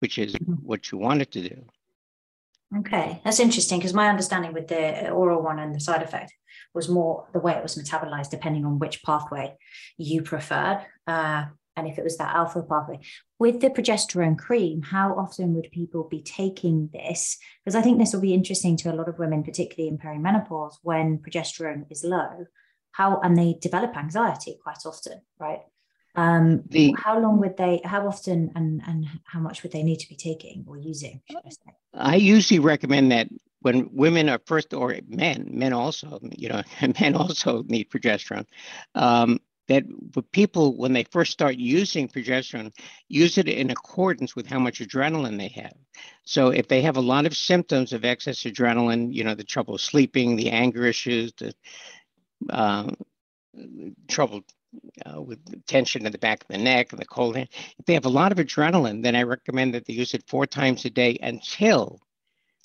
[0.00, 0.54] which is mm-hmm.
[0.54, 1.64] what you want it to do.
[2.78, 6.32] Okay, that's interesting because my understanding with the oral one and the side effect
[6.74, 9.54] was more the way it was metabolized, depending on which pathway
[9.98, 10.84] you preferred.
[11.06, 13.00] Uh, and if it was that alpha pathway.
[13.38, 17.38] With the progesterone cream, how often would people be taking this?
[17.64, 20.74] Because I think this will be interesting to a lot of women, particularly in perimenopause,
[20.82, 22.46] when progesterone is low.
[22.92, 25.60] How and they develop anxiety quite often, right?
[26.14, 27.80] Um, the, how long would they?
[27.84, 31.22] How often and and how much would they need to be taking or using?
[31.30, 33.28] I, I usually recommend that
[33.62, 36.62] when women are first, or men, men also, you know,
[37.00, 38.46] men also need progesterone.
[38.94, 39.38] Um,
[39.72, 42.72] that people, when they first start using progesterone,
[43.08, 45.74] use it in accordance with how much adrenaline they have.
[46.24, 49.78] So if they have a lot of symptoms of excess adrenaline, you know, the trouble
[49.78, 51.54] sleeping, the anger issues, the
[52.50, 52.90] uh,
[54.08, 54.42] trouble
[55.04, 57.94] uh, with tension in the back of the neck and the cold hand, if they
[57.94, 60.90] have a lot of adrenaline, then I recommend that they use it four times a
[60.90, 62.00] day until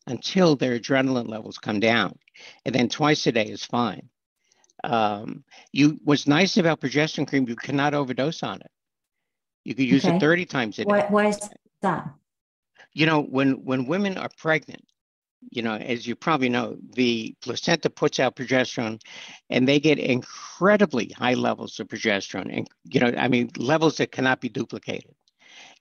[0.08, 2.18] until their adrenaline levels come down.
[2.66, 4.10] And then twice a day is fine.
[4.84, 8.72] Um, you what's nice about progesterone cream, you cannot overdose on it.
[9.64, 10.16] You could use okay.
[10.16, 10.90] it 30 times a day.
[10.90, 11.50] Why, why is
[11.82, 12.10] that?
[12.94, 14.84] You know, when when women are pregnant,
[15.52, 19.00] you know, as you probably know, the placenta puts out progesterone
[19.50, 22.56] and they get incredibly high levels of progesterone.
[22.56, 25.14] And, you know, I mean, levels that cannot be duplicated.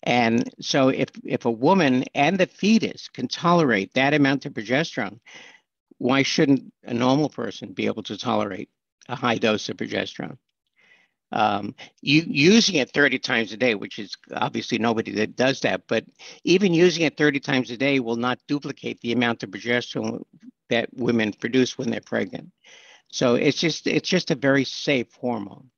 [0.03, 5.19] And so if, if a woman and the fetus can tolerate that amount of progesterone,
[5.99, 8.69] why shouldn't a normal person be able to tolerate
[9.09, 10.39] a high dose of progesterone?
[11.33, 15.83] Um, you using it 30 times a day, which is obviously nobody that does that,
[15.89, 16.05] but
[16.45, 20.23] even using it 30 times a day will not duplicate the amount of progesterone
[20.71, 22.53] that women produce when they're pregnant.
[23.09, 25.71] So it's just it's just a very safe hormone.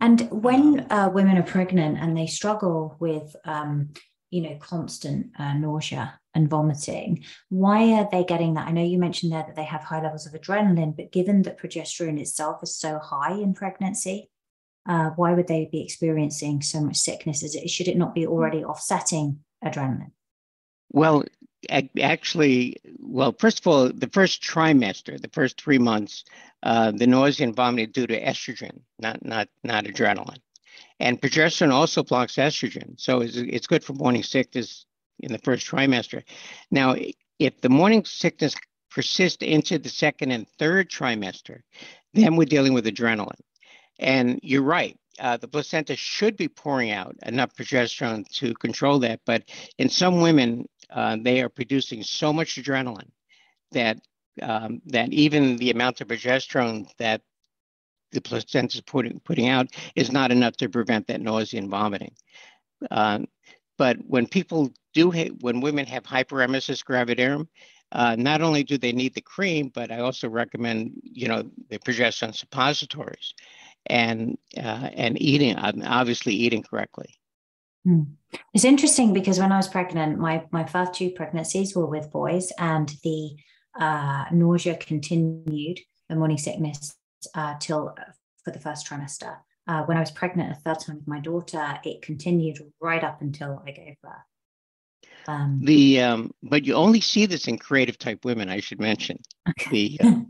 [0.00, 3.90] And when uh, women are pregnant and they struggle with, um,
[4.30, 8.68] you know, constant uh, nausea and vomiting, why are they getting that?
[8.68, 11.60] I know you mentioned there that they have high levels of adrenaline, but given that
[11.60, 14.30] progesterone itself is so high in pregnancy,
[14.88, 17.42] uh, why would they be experiencing so much sickness?
[17.42, 20.12] Is it, should it not be already offsetting adrenaline?
[20.90, 21.24] Well,
[21.70, 26.24] actually, well, first of all, the first trimester, the first three months,
[26.62, 30.40] uh, the nausea and vomiting due to estrogen, not not not adrenaline.
[31.00, 34.86] And progesterone also blocks estrogen, so it's, it's good for morning sickness
[35.22, 36.22] in the first trimester.
[36.70, 36.96] Now,
[37.38, 38.54] if the morning sickness
[38.90, 41.60] persists into the second and third trimester,
[42.14, 43.40] then we're dealing with adrenaline.
[43.98, 44.98] And you're right.
[45.18, 49.20] Uh, the placenta should be pouring out enough progesterone to control that.
[49.26, 49.44] But
[49.78, 53.10] in some women, uh, they are producing so much adrenaline
[53.72, 53.98] that
[54.40, 57.20] um, that even the amount of progesterone that
[58.12, 62.14] the placenta is putting, putting out is not enough to prevent that nausea and vomiting.
[62.90, 63.26] Um,
[63.76, 67.48] but when people do, ha- when women have hyperemesis gravidarum,
[67.92, 71.78] uh, not only do they need the cream, but I also recommend, you know, the
[71.78, 73.34] progesterone suppositories.
[73.86, 77.14] and uh, and eating obviously eating correctly.
[77.86, 78.12] Mm.
[78.54, 82.52] It's interesting because when I was pregnant, my my first two pregnancies were with boys,
[82.58, 83.36] and the
[83.78, 86.94] uh, nausea continued, the morning sickness
[87.34, 88.12] uh, till uh,
[88.44, 89.38] for the first trimester.
[89.66, 93.20] Uh, when I was pregnant a third time with my daughter, it continued right up
[93.22, 94.12] until I gave birth.
[95.26, 98.48] Um, the um, but you only see this in creative type women.
[98.48, 99.70] I should mention okay.
[99.70, 100.20] the uh,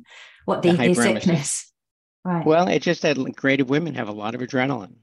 [0.44, 1.72] what the, the, the sickness.
[2.24, 2.46] Right.
[2.46, 4.94] Well, it's just that creative women have a lot of adrenaline.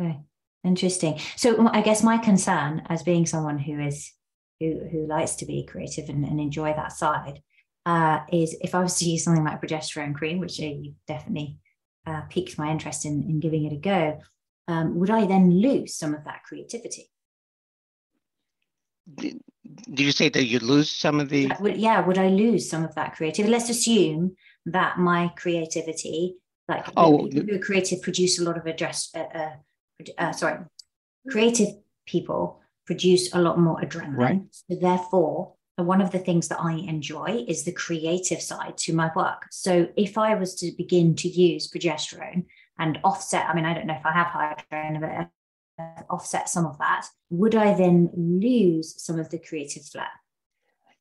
[0.00, 0.18] Okay,
[0.64, 1.20] interesting.
[1.36, 4.10] So I guess my concern, as being someone who is
[4.60, 7.42] who who likes to be creative and, and enjoy that side,
[7.86, 11.58] uh, is if I was to use something like progesterone cream, which you definitely
[12.06, 14.20] uh, piqued my interest in in giving it a go,
[14.68, 17.10] um, would I then lose some of that creativity?
[19.12, 19.40] Did,
[19.90, 21.52] did you say that you'd lose some of the?
[21.60, 23.52] Would, yeah, would I lose some of that creativity?
[23.52, 24.36] Let's assume
[24.66, 26.36] that my creativity
[26.68, 29.10] like oh, people who are creative produce a lot of address.
[29.14, 29.50] Uh, uh,
[30.18, 30.60] uh, sorry,
[31.28, 31.68] creative
[32.06, 34.16] people produce a lot more adrenaline.
[34.16, 34.42] Right.
[34.50, 39.10] So therefore, one of the things that I enjoy is the creative side to my
[39.14, 39.46] work.
[39.50, 42.44] So if I was to begin to use progesterone
[42.78, 45.28] and offset, I mean, I don't know if I have high adrenaline, but
[46.10, 50.08] offset some of that, would I then lose some of the creative flair?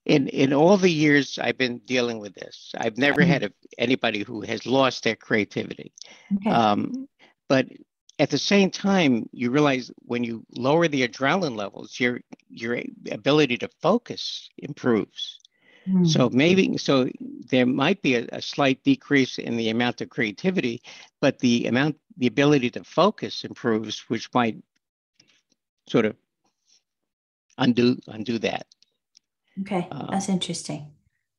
[0.05, 3.31] in in all the years I've been dealing with this, I've never mm-hmm.
[3.31, 5.93] had a, anybody who has lost their creativity.
[6.35, 6.49] Okay.
[6.49, 7.07] Um,
[7.47, 7.67] but
[8.19, 12.79] at the same time, you realize when you lower the adrenaline levels, your your
[13.11, 15.39] ability to focus improves.
[15.87, 16.07] Mm.
[16.07, 17.09] So maybe so
[17.49, 20.81] there might be a, a, slight decrease in the amount of creativity,
[21.19, 24.57] but the amount the ability to focus improves, which might
[25.87, 26.15] sort of
[27.57, 28.65] undo undo that.
[29.61, 30.91] Okay, um, that's interesting.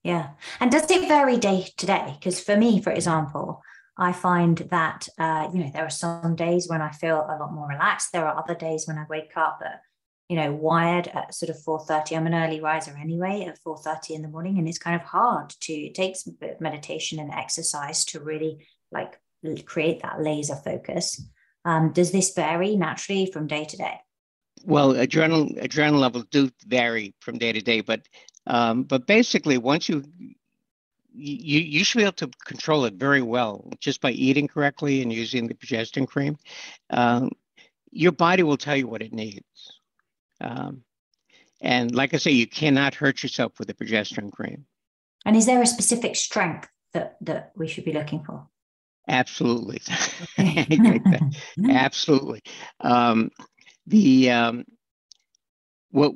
[0.02, 0.30] Yeah.
[0.60, 2.16] And does it vary day to day?
[2.18, 3.62] Because for me, for example,
[3.96, 7.52] I find that, uh, you know, there are some days when I feel a lot
[7.52, 8.12] more relaxed.
[8.12, 9.80] There are other days when I wake up at,
[10.28, 12.16] you know, wired at sort of 4.30.
[12.16, 14.58] I'm an early riser anyway at 4.30 in the morning.
[14.58, 16.26] And it's kind of hard to, it takes
[16.60, 19.18] meditation and exercise to really like
[19.66, 21.22] create that laser focus.
[21.64, 24.00] Um, does this vary naturally from day to day?
[24.64, 28.06] Well, adrenal adrenaline levels do vary from day to day, but
[28.46, 30.04] um, but basically, once you
[31.12, 35.12] you you should be able to control it very well just by eating correctly and
[35.12, 36.36] using the progestin cream.
[36.90, 37.30] Um,
[37.90, 39.73] your body will tell you what it needs.
[40.44, 40.82] Um,
[41.60, 44.66] and like I say, you cannot hurt yourself with a progesterone cream.
[45.24, 48.46] And is there a specific strength that that we should be looking for?
[49.08, 49.80] Absolutely.
[51.70, 52.42] Absolutely.
[52.80, 53.30] Um,
[53.86, 54.64] the um,
[55.90, 56.12] what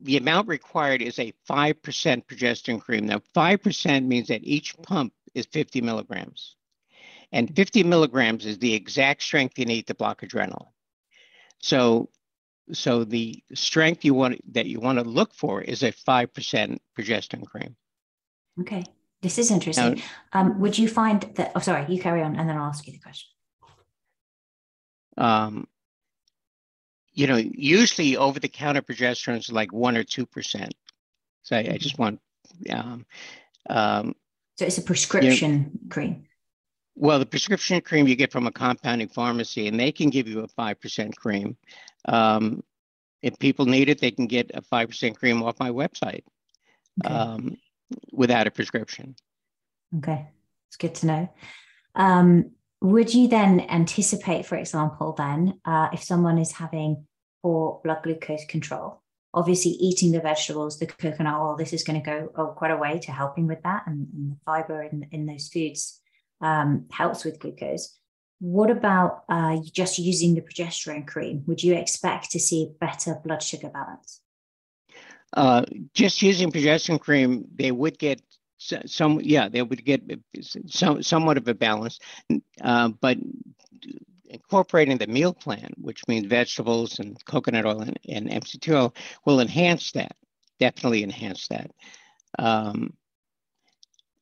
[0.00, 3.06] the amount required is a 5% progesterone cream.
[3.06, 6.56] Now, 5% means that each pump is 50 milligrams.
[7.30, 10.66] And 50 milligrams is the exact strength you need to block adrenaline.
[11.60, 12.08] So,
[12.70, 17.46] so the strength you want that you want to look for is a 5% progesterone
[17.46, 17.76] cream.
[18.60, 18.84] Okay.
[19.20, 20.02] This is interesting.
[20.34, 22.86] Now, um, would you find that, oh, sorry, you carry on and then I'll ask
[22.86, 23.28] you the question.
[25.16, 25.68] Um,
[27.12, 30.70] you know, usually over the counter progesterone is like one or 2%.
[31.42, 32.20] So I, I just want,
[32.70, 33.06] um,
[33.68, 34.14] um,
[34.56, 36.24] so it's a prescription you know, cream.
[36.94, 40.40] Well, the prescription cream you get from a compounding pharmacy, and they can give you
[40.40, 41.56] a 5% cream.
[42.06, 42.62] Um,
[43.22, 46.24] if people need it, they can get a 5% cream off my website
[47.04, 47.14] okay.
[47.14, 47.56] um,
[48.12, 49.14] without a prescription.
[49.98, 50.26] Okay,
[50.68, 51.28] it's good to know.
[51.94, 57.06] Um, would you then anticipate, for example, then uh, if someone is having
[57.42, 59.02] poor blood glucose control,
[59.34, 62.76] obviously eating the vegetables, the coconut oil, this is going to go oh, quite a
[62.76, 66.00] way to helping with that, and, and the fiber in, in those foods
[66.40, 67.98] um, helps with glucose.
[68.42, 71.44] What about uh, just using the progesterone cream?
[71.46, 74.20] Would you expect to see better blood sugar balance?
[75.32, 78.20] Uh, just using progesterone cream, they would get
[78.58, 80.02] some yeah they would get
[80.66, 81.98] some somewhat of a balance
[82.62, 83.18] uh, but
[84.26, 88.94] incorporating the meal plan which means vegetables and coconut oil and, and mct oil
[89.24, 90.14] will enhance that
[90.60, 91.72] definitely enhance that
[92.38, 92.92] um,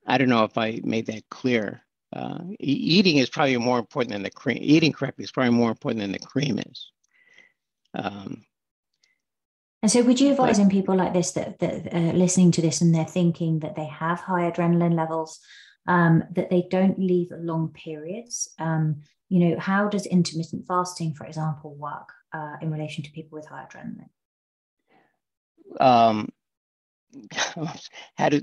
[0.07, 1.83] i don't know if i made that clear
[2.13, 6.01] uh, eating is probably more important than the cream eating correctly is probably more important
[6.01, 6.91] than the cream is
[7.95, 8.45] um,
[9.83, 12.83] and so, would you advise in people like this that, that uh, listening to this
[12.83, 15.41] and they're thinking that they have high adrenaline levels,
[15.87, 18.53] um, that they don't leave long periods?
[18.59, 19.01] Um,
[19.31, 23.47] you know, how does intermittent fasting, for example, work uh, in relation to people with
[23.47, 24.11] high adrenaline?
[25.81, 26.29] Um,
[28.17, 28.43] how do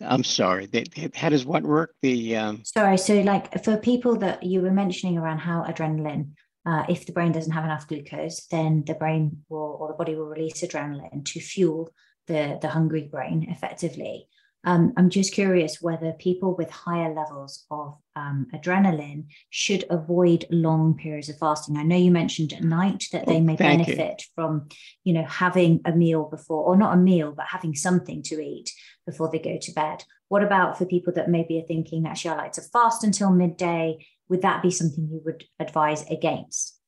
[0.00, 0.68] I'm sorry.
[1.14, 1.94] How does what work?
[2.02, 2.62] The um...
[2.64, 2.98] sorry.
[2.98, 6.30] So, like for people that you were mentioning around how adrenaline,
[6.66, 10.14] uh, if the brain doesn't have enough glucose, then the brain will or the body
[10.14, 11.90] will release adrenaline to fuel
[12.26, 14.28] the the hungry brain effectively.
[14.64, 20.94] Um, I'm just curious whether people with higher levels of um, adrenaline should avoid long
[20.94, 21.76] periods of fasting.
[21.76, 24.26] I know you mentioned at night that they may Thank benefit you.
[24.34, 24.68] from,
[25.04, 28.72] you know, having a meal before, or not a meal, but having something to eat
[29.06, 30.04] before they go to bed.
[30.28, 34.06] What about for people that maybe are thinking, actually, I like to fast until midday?
[34.30, 36.80] Would that be something you would advise against?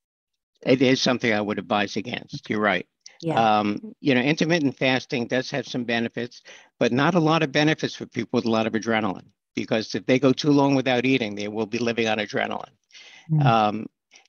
[0.65, 2.49] It is something I would advise against.
[2.49, 2.87] You're right.
[3.21, 3.59] Yeah.
[3.59, 6.43] Um, you know, intermittent fasting does have some benefits,
[6.79, 10.07] but not a lot of benefits for people with a lot of adrenaline because if
[10.07, 12.75] they go too long without eating, they will be living on adrenaline.
[13.31, 13.45] Mm.
[13.45, 13.87] Um,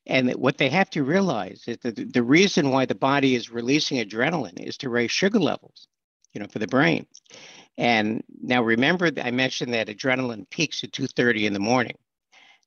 [0.07, 3.97] and what they have to realize is that the reason why the body is releasing
[3.97, 5.87] adrenaline is to raise sugar levels,
[6.33, 7.05] you know, for the brain.
[7.77, 11.97] And now remember, I mentioned that adrenaline peaks at 2:30 in the morning,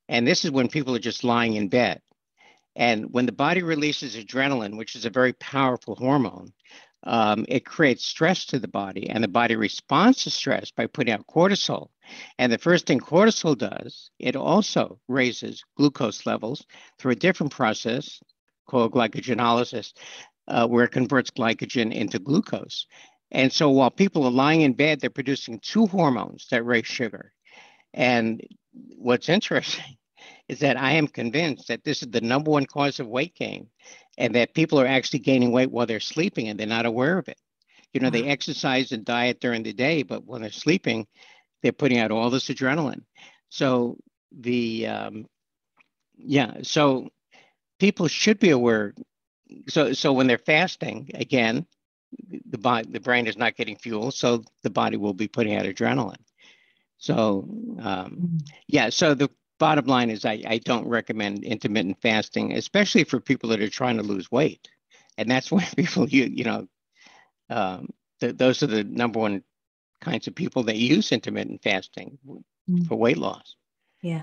[0.09, 2.03] and this is when people are just lying in bed.
[2.77, 6.53] And when the body releases adrenaline, which is a very powerful hormone,
[7.05, 11.15] um, it creates stress to the body, and the body responds to stress by putting
[11.15, 11.89] out cortisol.
[12.39, 16.65] And the first thing cortisol does, it also raises glucose levels
[16.99, 18.21] through a different process
[18.67, 19.95] called glycogenolysis,
[20.47, 22.87] uh, where it converts glycogen into glucose.
[23.31, 27.33] And so while people are lying in bed, they're producing two hormones that raise sugar.
[27.95, 28.43] And
[28.73, 29.97] what's interesting
[30.49, 33.69] is that I am convinced that this is the number one cause of weight gain
[34.19, 37.29] and that people are actually gaining weight while they're sleeping and they're not aware of
[37.29, 37.39] it.
[37.93, 38.13] You know, wow.
[38.13, 41.07] they exercise and diet during the day, but when they're sleeping,
[41.63, 43.03] they're putting out all this adrenaline.
[43.49, 43.99] So
[44.33, 45.27] the um,
[46.17, 47.09] yeah, so
[47.79, 48.95] people should be aware.
[49.69, 51.67] So so when they're fasting, again,
[52.49, 55.65] the body, the brain is not getting fuel, so the body will be putting out
[55.65, 56.23] adrenaline.
[56.99, 58.37] So um, mm-hmm.
[58.69, 59.31] yeah, so the
[59.61, 63.99] bottom line is I, I don't recommend intermittent fasting, especially for people that are trying
[63.99, 64.69] to lose weight.
[65.17, 66.67] And that's why people, you, you know,
[67.49, 69.45] um, the, those are the number one
[70.01, 72.19] kinds of people that use intermittent fasting
[72.69, 72.89] mm.
[72.89, 73.55] for weight loss.
[74.03, 74.23] Yeah.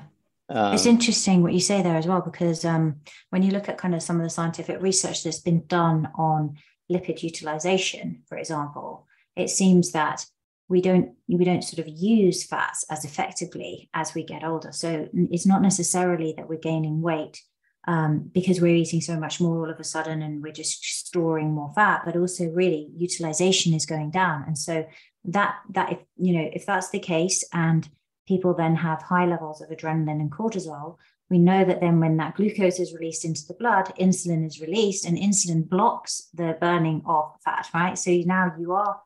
[0.50, 3.78] Um, it's interesting what you say there as well, because um, when you look at
[3.78, 6.58] kind of some of the scientific research that's been done on
[6.92, 10.26] lipid utilization, for example, it seems that
[10.70, 14.72] we don't we don't sort of use fats as effectively as we get older.
[14.72, 17.41] So it's not necessarily that we're gaining weight
[17.88, 21.51] um, because we're eating so much more all of a sudden and we're just storing
[21.51, 24.43] more fat, but also really utilization is going down.
[24.45, 24.86] And so
[25.26, 27.88] that that if you know if that's the case and
[28.28, 30.97] people then have high levels of adrenaline and cortisol,
[31.30, 35.05] we know that then when that glucose is released into the blood, insulin is released
[35.05, 37.97] and insulin blocks the burning of fat, right?
[37.97, 38.99] So now you are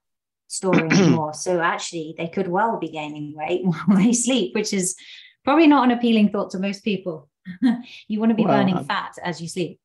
[0.51, 1.33] storing anymore.
[1.33, 4.95] So actually, they could well be gaining weight while they sleep, which is
[5.43, 7.29] probably not an appealing thought to most people.
[8.07, 9.79] you want to be well, burning um, fat as you sleep.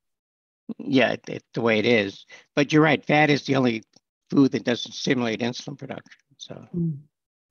[0.78, 2.26] Yeah, it, it, the way it is.
[2.54, 3.04] But you're right.
[3.04, 3.84] Fat is the only
[4.30, 6.20] food that doesn't stimulate insulin production.
[6.36, 6.66] So.
[6.74, 6.98] Mm.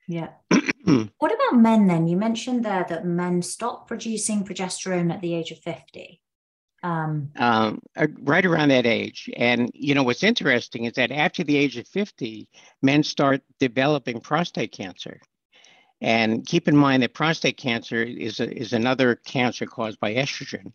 [0.07, 0.30] Yeah.
[1.18, 2.07] what about men then?
[2.07, 6.22] You mentioned there that men stop producing progesterone at the age of 50.
[6.86, 9.28] Um, um, uh, right around that age.
[9.38, 12.48] And, you know, what's interesting is that after the age of 50,
[12.84, 15.20] men start developing prostate cancer.
[16.00, 20.74] And keep in mind that prostate cancer is, a, is another cancer caused by estrogen.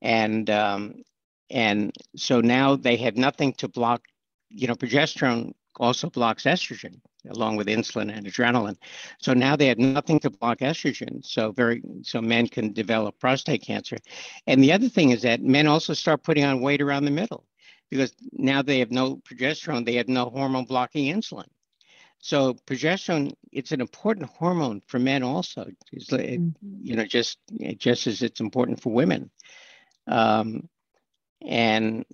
[0.00, 1.02] And, um,
[1.50, 4.06] and so now they have nothing to block,
[4.48, 7.00] you know, progesterone also blocks estrogen
[7.30, 8.76] along with insulin and adrenaline.
[9.18, 11.24] So now they have nothing to block estrogen.
[11.24, 13.96] So very so men can develop prostate cancer.
[14.46, 17.44] And the other thing is that men also start putting on weight around the middle
[17.90, 21.46] because now they have no progesterone, they have no hormone blocking insulin.
[22.18, 25.66] So progesterone, it's an important hormone for men also.
[25.92, 26.48] It's, mm-hmm.
[26.80, 27.38] you know, just
[27.76, 29.30] just as it's important for women.
[30.06, 30.68] Um,
[31.44, 32.04] and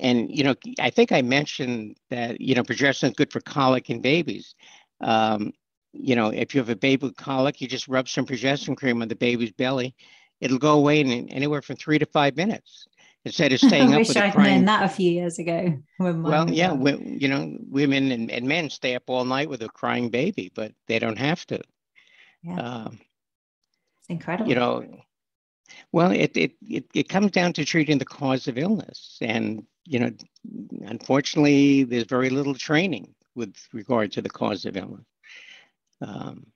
[0.00, 3.90] and you know, I think I mentioned that you know progesterone is good for colic
[3.90, 4.54] in babies.
[5.00, 5.52] Um,
[5.92, 9.02] you know, if you have a baby with colic, you just rub some progesterone cream
[9.02, 9.94] on the baby's belly.
[10.40, 12.86] It'll go away in anywhere from three to five minutes
[13.24, 14.56] instead of staying up with I'd crying.
[14.56, 15.78] known that a few years ago.
[15.98, 19.68] Well, yeah, we, you know, women and, and men stay up all night with a
[19.68, 21.60] crying baby, but they don't have to.
[22.42, 22.56] Yeah.
[22.56, 22.98] Um,
[24.00, 24.48] it's incredible.
[24.48, 24.86] You know,
[25.92, 29.18] well, it, it, it, it comes down to treating the cause of illness.
[29.20, 30.10] And, you know,
[30.86, 35.04] unfortunately, there's very little training with regard to the cause of illness.
[36.00, 36.46] Um,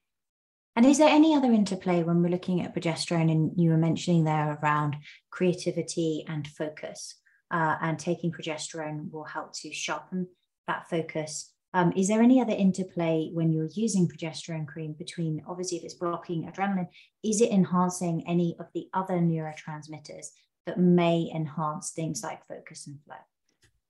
[0.76, 3.30] and is there any other interplay when we're looking at progesterone?
[3.30, 4.96] And you were mentioning there around
[5.30, 7.16] creativity and focus,
[7.50, 10.28] uh, and taking progesterone will help to sharpen
[10.66, 11.52] that focus.
[11.72, 15.94] Um, is there any other interplay when you're using progesterone cream between obviously if it's
[15.94, 16.88] blocking adrenaline,
[17.24, 20.26] is it enhancing any of the other neurotransmitters
[20.66, 23.14] that may enhance things like focus and flow,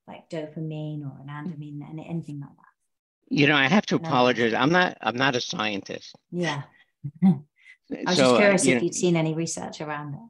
[0.07, 2.67] like dopamine or anandamide and anything like that?
[3.29, 4.55] You know, I have to apologize.
[4.55, 4.97] I'm not.
[5.01, 6.15] I'm not a scientist.
[6.31, 6.63] Yeah.
[7.25, 7.39] I
[8.07, 10.21] was so, just uh, curious uh, if you'd seen any research around it.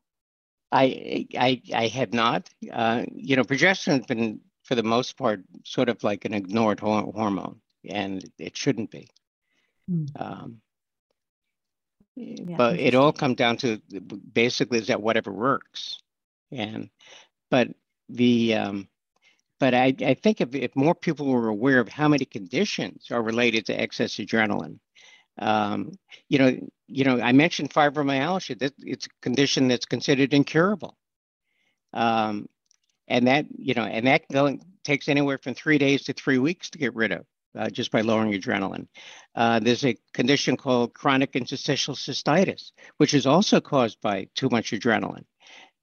[0.73, 2.49] I I I have not.
[2.73, 7.61] Uh, you know, progesterone's been for the most part sort of like an ignored hormone,
[7.89, 9.09] and it shouldn't be.
[9.91, 10.09] Mm.
[10.21, 10.61] Um,
[12.17, 13.79] yeah, but it all comes down to
[14.33, 16.03] basically is that whatever works,
[16.53, 16.91] and
[17.51, 17.69] but
[18.09, 18.89] the um,
[19.59, 23.23] but I, I think if, if more people were aware of how many conditions are
[23.23, 24.79] related to excess adrenaline,
[25.39, 25.93] um,
[26.29, 28.59] you know, you know, I mentioned fibromyalgia.
[28.59, 30.97] That it's a condition that's considered incurable,
[31.93, 32.47] um,
[33.09, 36.71] and that you know, and that going, takes anywhere from three days to three weeks
[36.71, 37.25] to get rid of.
[37.57, 38.87] Uh, just by lowering adrenaline.
[39.35, 44.73] Uh, there's a condition called chronic interstitial cystitis, which is also caused by too much
[44.73, 45.25] adrenaline,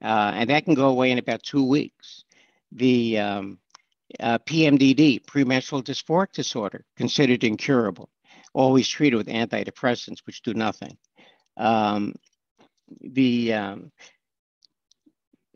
[0.04, 2.26] uh, and that can go away in about two weeks.
[2.72, 3.60] The um,
[4.20, 8.10] uh, PMDD, premenstrual dysphoric disorder, considered incurable,
[8.54, 10.98] always treated with antidepressants, which do nothing.
[11.58, 12.16] Um,
[13.02, 13.92] the um,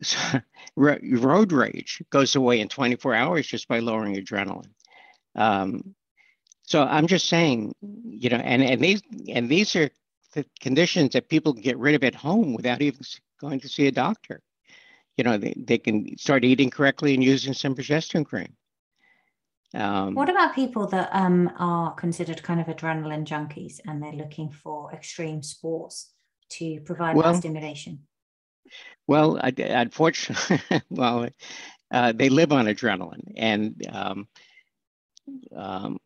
[0.75, 4.71] road rage goes away in 24 hours just by lowering adrenaline.
[5.35, 5.95] Um,
[6.63, 9.89] so I'm just saying, you know, and, and these and these are
[10.33, 13.01] the conditions that people get rid of at home without even
[13.39, 14.41] going to see a doctor
[15.17, 18.53] you know, they, they can start eating correctly and using some progesterone cream.
[19.73, 24.49] Um, what about people that um, are considered kind of adrenaline junkies and they're looking
[24.49, 26.13] for extreme sports
[26.51, 28.03] to provide well, that stimulation?
[29.07, 31.27] Well, I, unfortunately, well,
[31.91, 34.27] uh, they live on adrenaline, and um,
[35.55, 35.97] um,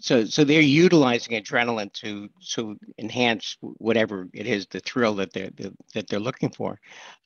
[0.00, 5.50] so so they're utilizing adrenaline to to enhance whatever it is the thrill that they're
[5.94, 6.78] that they're looking for.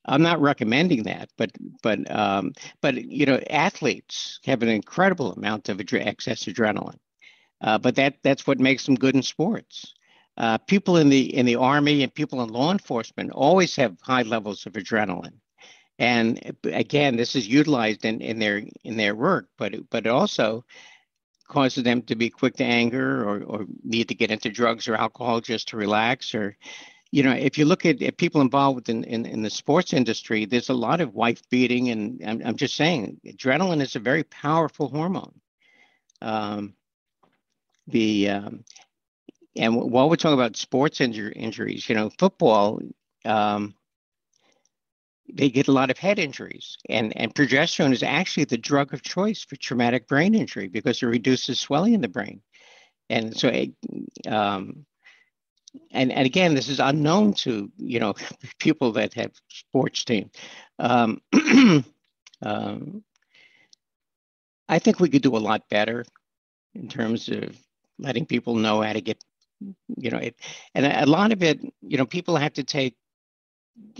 [0.05, 1.51] I'm not recommending that but
[1.83, 6.99] but um, but you know athletes have an incredible amount of excess adrenaline.
[7.61, 9.95] Uh, but that that's what makes them good in sports.
[10.37, 14.23] Uh, people in the in the army and people in law enforcement always have high
[14.23, 15.39] levels of adrenaline.
[15.99, 20.64] And again this is utilized in, in their in their work but but also
[21.51, 24.94] causes them to be quick to anger or, or need to get into drugs or
[24.94, 26.34] alcohol just to relax?
[26.34, 26.57] Or
[27.11, 30.44] you know if you look at, at people involved in, in, in, the sports industry
[30.44, 34.22] there's a lot of wife beating and I'm, I'm just saying adrenaline is a very
[34.22, 35.34] powerful hormone.
[36.22, 36.74] Um,
[37.88, 38.64] the um,
[39.57, 42.80] and while we're talking about sports injury, injuries you know football
[43.24, 43.74] um,
[45.35, 46.76] they get a lot of head injuries.
[46.89, 51.07] And, and progesterone is actually the drug of choice for traumatic brain injury because it
[51.07, 52.41] reduces swelling in the brain.
[53.09, 53.49] And so,
[54.28, 54.87] um,
[55.91, 58.14] and, and again, this is unknown to, you know,
[58.59, 60.31] people that have sports teams.
[60.78, 61.20] Um,
[62.43, 63.05] um,
[64.68, 66.05] I think we could do a lot better
[66.74, 67.57] in terms of
[67.99, 69.22] letting people know how to get,
[69.97, 70.37] you know, it,
[70.74, 72.97] and a lot of it, you know, people have to take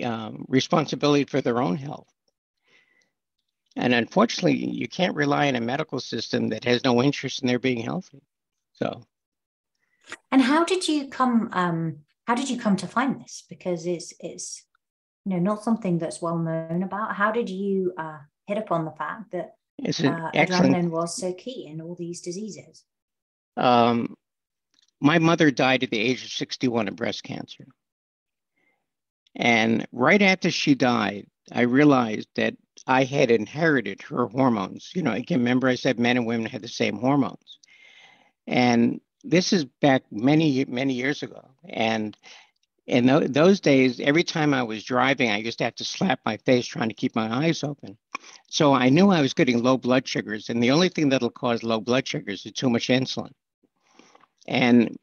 [0.05, 2.09] um, responsibility for their own health.
[3.77, 7.59] And unfortunately, you can't rely on a medical system that has no interest in their
[7.59, 8.23] being healthy.
[8.73, 9.05] So,
[10.33, 11.51] and how did you come?
[11.53, 13.45] Um, how did you come to find this?
[13.49, 14.65] Because it's it's
[15.25, 17.15] you know not something that's well known about.
[17.15, 21.81] How did you uh, hit upon the fact that uh, adrenaline was so key in
[21.81, 22.85] all these diseases?
[23.57, 24.17] Um,
[25.01, 27.67] my mother died at the age of 61 of breast cancer.
[29.41, 32.55] And right after she died, I realized that
[32.87, 34.91] I had inherited her hormones.
[34.95, 37.59] You know, again, remember I said men and women had the same hormones.
[38.47, 41.49] And this is back many, many years ago.
[41.71, 42.15] And
[42.87, 46.21] in th- those days, every time I was driving, I used to have to slap
[46.27, 47.97] my face trying to keep my eyes open.
[48.51, 50.51] So I knew I was getting low blood sugars.
[50.51, 53.33] And the only thing that'll cause low blood sugars is too much insulin.
[54.47, 54.99] And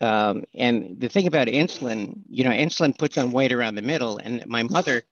[0.00, 4.18] um, and the thing about insulin, you know, insulin puts on weight around the middle,
[4.18, 5.02] and my mother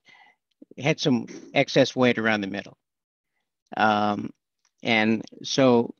[0.78, 2.76] had some excess weight around the middle.
[3.76, 4.30] Um,
[4.82, 5.94] and so,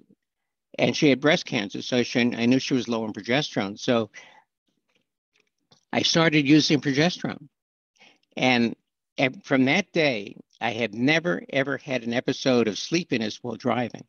[0.79, 3.79] and she had breast cancer, so she, I knew she was low in progesterone.
[3.79, 4.11] So
[5.93, 7.49] I started using progesterone.
[8.37, 8.75] And
[9.45, 14.05] from that day, I had never, ever had an episode of sleepiness while driving.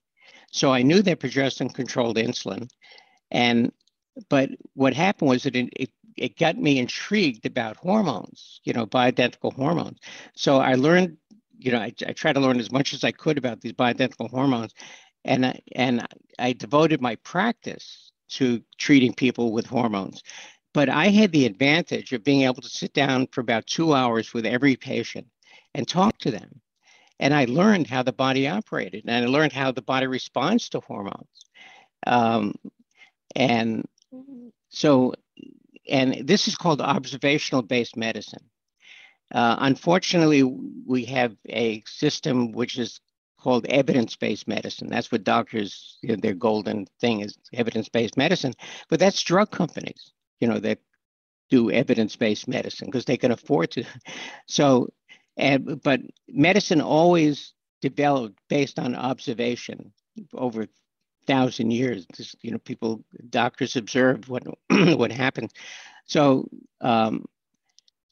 [0.51, 2.69] So I knew that progesterone controlled insulin.
[3.29, 3.71] And
[4.29, 8.85] but what happened was that it, it, it got me intrigued about hormones, you know,
[8.85, 9.99] bioidentical hormones.
[10.35, 11.17] So I learned,
[11.57, 14.29] you know, I, I tried to learn as much as I could about these bioidentical
[14.29, 14.73] hormones.
[15.25, 16.07] and I, and
[16.39, 20.23] I devoted my practice to treating people with hormones.
[20.73, 24.33] But I had the advantage of being able to sit down for about two hours
[24.33, 25.27] with every patient
[25.73, 26.61] and talk to them.
[27.19, 30.81] And I learned how the body operated and I learned how the body responds to
[30.81, 31.45] hormones.
[32.07, 32.55] Um,
[33.35, 33.85] and
[34.69, 35.13] so,
[35.89, 38.43] and this is called observational based medicine.
[39.33, 42.99] Uh, unfortunately, we have a system which is
[43.39, 44.87] called evidence-based medicine.
[44.87, 48.53] That's what doctors, you know, their golden thing is evidence-based medicine.
[48.89, 50.79] But that's drug companies, you know, that
[51.49, 53.83] do evidence-based medicine because they can afford to.
[54.47, 54.89] So,
[55.37, 59.93] and but medicine always developed based on observation
[60.33, 60.67] over
[61.27, 62.05] thousand years.
[62.13, 65.51] Just, you know, people, doctors observed what what happened.
[66.05, 66.47] So,
[66.81, 67.25] um,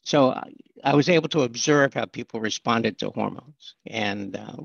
[0.04, 0.52] so I,
[0.82, 4.62] I, was able to observe how people responded to hormones, and uh,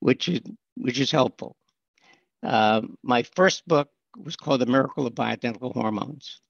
[0.00, 0.40] which is
[0.76, 1.56] which is helpful.
[2.42, 6.40] Uh, my first book was called The Miracle of Bioidentical Hormones.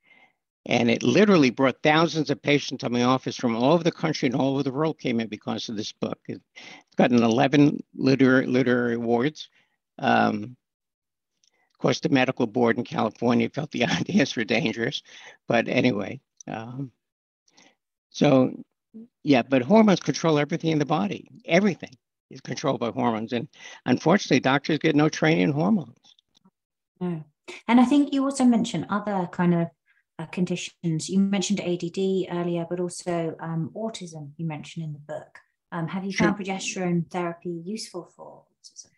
[0.67, 4.27] And it literally brought thousands of patients to my office from all over the country
[4.27, 6.19] and all over the world came in because of this book.
[6.29, 6.43] It's
[6.97, 9.49] gotten 11 literary, literary awards.
[9.99, 10.58] Um,
[11.79, 15.01] of course, the medical board in California felt the ideas were dangerous.
[15.47, 16.91] But anyway, um,
[18.11, 18.65] so
[19.23, 21.93] yeah, but hormones control everything in the body, everything
[22.31, 23.33] is controlled by hormones.
[23.33, 23.47] And
[23.87, 26.17] unfortunately, doctors get no training in hormones.
[27.01, 27.23] No.
[27.69, 29.69] And I think you also mentioned other kind of
[30.19, 31.09] uh, conditions.
[31.09, 35.39] You mentioned ADD earlier, but also um, autism, you mentioned in the book.
[35.71, 36.27] Um, have you sure.
[36.27, 38.89] found progesterone therapy useful for autism?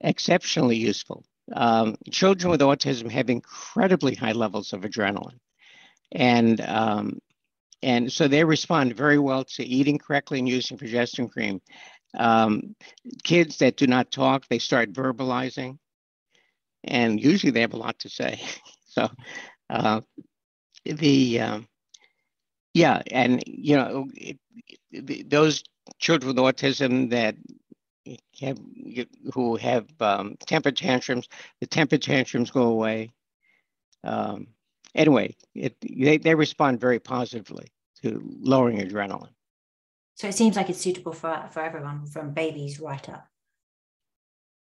[0.00, 1.24] Exceptionally useful.
[1.54, 5.38] Um, children with autism have incredibly high levels of adrenaline.
[6.12, 7.20] And um,
[7.82, 11.62] and so they respond very well to eating correctly and using progesterone cream.
[12.18, 12.74] Um,
[13.22, 15.78] kids that do not talk, they start verbalizing,
[16.84, 18.40] and usually they have a lot to say.
[18.86, 19.08] so,
[19.70, 20.00] uh,
[20.84, 21.68] the um,
[22.74, 24.38] yeah, and you know, it,
[24.90, 25.62] it, those
[25.98, 27.36] children with autism that
[28.40, 28.58] have
[29.34, 31.28] who have um, temper tantrums,
[31.60, 33.12] the temper tantrums go away.
[34.04, 34.48] Um,
[34.94, 37.68] anyway, it, they, they respond very positively
[38.02, 39.34] to lowering adrenaline.
[40.14, 43.26] So it seems like it's suitable for, for everyone from babies right up.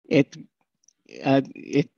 [0.08, 0.36] It,
[1.24, 1.90] uh, it,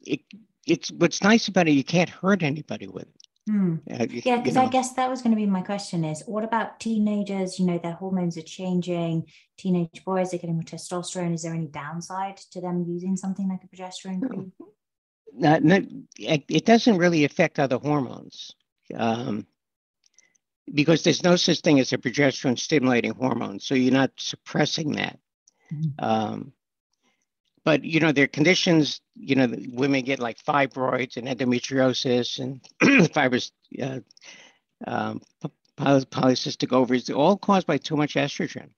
[0.00, 0.20] it,
[0.66, 1.72] it's what's nice about it.
[1.72, 3.21] You can't hurt anybody with it.
[3.48, 3.76] Hmm.
[3.86, 7.58] Yeah, because I guess that was going to be my question: is what about teenagers?
[7.58, 9.26] You know, their hormones are changing.
[9.58, 11.34] Teenage boys are getting more testosterone.
[11.34, 14.52] Is there any downside to them using something like a progesterone cream?
[15.34, 15.84] No, no,
[16.18, 18.54] it doesn't really affect other hormones.
[18.94, 19.46] Um,
[20.72, 23.58] because there's no such thing as a progesterone stimulating hormone.
[23.58, 25.18] So you're not suppressing that.
[25.72, 26.04] Mm-hmm.
[26.04, 26.52] Um,
[27.64, 33.12] but you know, there are conditions, you know, women get like fibroids and endometriosis and
[33.12, 34.00] fibrous uh,
[34.86, 35.20] um,
[35.78, 38.70] polycystic ovaries, all caused by too much estrogen.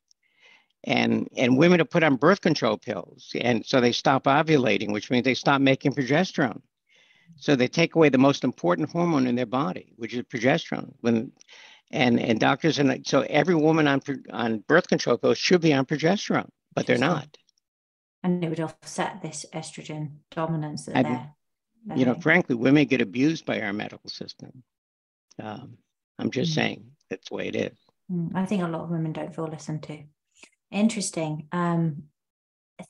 [0.87, 3.35] And, and women are put on birth control pills.
[3.41, 6.61] And so they stop ovulating, which means they stop making progesterone.
[7.37, 10.93] So they take away the most important hormone in their body, which is progesterone.
[11.01, 11.33] When
[11.91, 15.87] and and doctors and so every woman on on birth control pills should be on
[15.87, 17.37] progesterone, but they're not.
[18.25, 21.35] And it would offset this estrogen dominance that they're.
[21.95, 24.63] You know, frankly, women get abused by our medical system.
[25.39, 25.77] Um,
[26.19, 26.55] I'm just mm.
[26.55, 27.77] saying that's the way it is.
[28.11, 30.03] Mm, I think a lot of women don't feel listened to.
[30.71, 31.49] Interesting.
[31.53, 32.05] Um,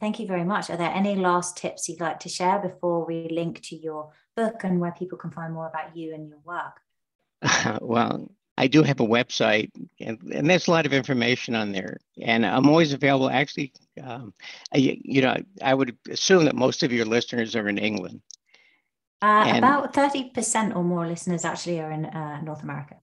[0.01, 0.71] thank you very much.
[0.71, 4.63] Are there any last tips you'd like to share before we link to your book
[4.65, 6.81] and where people can find more about you and your work?
[7.83, 11.99] well, I do have a website, and, and there's a lot of information on there.
[12.23, 13.29] And I'm always available.
[13.29, 14.33] Actually, um,
[14.73, 18.21] I, you know, I would assume that most of your listeners are in England.
[19.23, 22.97] Uh, and, about 30% or more listeners actually are in uh, North America.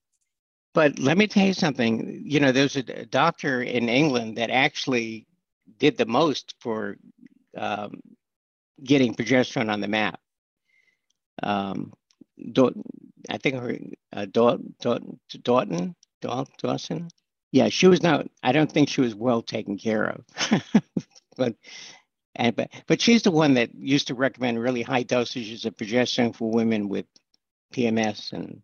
[0.73, 2.21] But let me tell you something.
[2.25, 5.27] You know, there's a, a doctor in England that actually
[5.79, 6.95] did the most for
[7.57, 7.99] um,
[8.81, 10.19] getting progesterone on the map.
[11.43, 11.91] Um,
[13.29, 13.77] I think her
[14.13, 14.75] uh, Dalton,
[15.43, 17.09] Dalton, Dawson.
[17.51, 18.27] Yeah, she was not.
[18.43, 20.61] I don't think she was well taken care of.
[21.37, 21.55] but
[22.35, 26.35] and but but she's the one that used to recommend really high dosages of progesterone
[26.35, 27.05] for women with
[27.73, 28.61] PMS and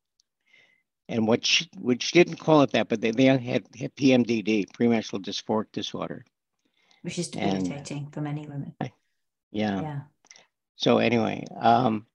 [1.10, 5.22] and what she which didn't call it that, but they, they had, had PMDD, premenstrual
[5.22, 6.26] dysphoric disorder,
[7.02, 8.74] which is debilitating and, for many women.
[9.52, 9.82] Yeah.
[9.82, 10.00] Yeah.
[10.76, 12.06] So anyway, um,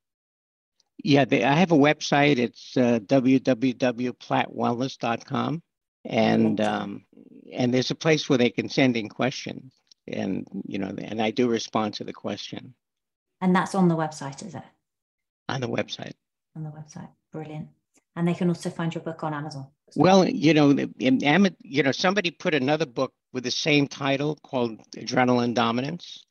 [1.03, 2.38] yeah, they, I have a website.
[2.38, 5.62] It's uh, www.plattwellness.com,
[6.05, 7.05] and um,
[7.53, 9.72] and there's a place where they can send in questions,
[10.07, 12.74] and you know, and I do respond to the question.
[13.40, 14.62] And that's on the website, is it?
[15.48, 16.12] On the website.
[16.57, 17.09] On the website.
[17.32, 17.68] Brilliant.
[18.14, 19.66] And they can also find your book on Amazon.
[19.96, 24.78] Well, you know, in, you know, somebody put another book with the same title called
[24.92, 26.24] Adrenaline Dominance,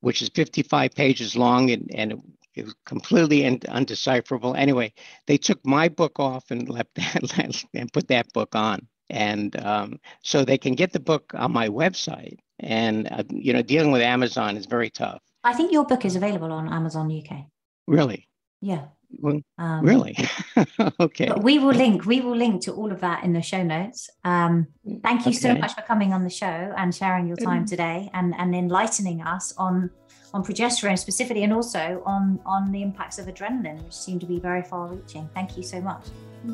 [0.00, 2.20] which is 55 pages long and, and
[2.54, 4.54] it was completely undecipherable.
[4.56, 4.92] Anyway,
[5.26, 8.86] they took my book off and left that and put that book on.
[9.10, 12.38] And um, so they can get the book on my website.
[12.60, 15.22] And, uh, you know, dealing with Amazon is very tough.
[15.44, 17.46] I think your book is available on Amazon UK.
[17.86, 18.28] Really?
[18.60, 18.86] Yeah.
[19.10, 20.16] Well, um, really?
[21.00, 21.28] okay.
[21.28, 22.04] But we will link.
[22.04, 24.10] We will link to all of that in the show notes.
[24.24, 24.66] Um,
[25.02, 25.38] thank you okay.
[25.38, 29.22] so much for coming on the show and sharing your time today and and enlightening
[29.22, 29.90] us on
[30.34, 34.38] on progesterone specifically and also on on the impacts of adrenaline, which seem to be
[34.38, 35.28] very far-reaching.
[35.34, 36.04] Thank you so much.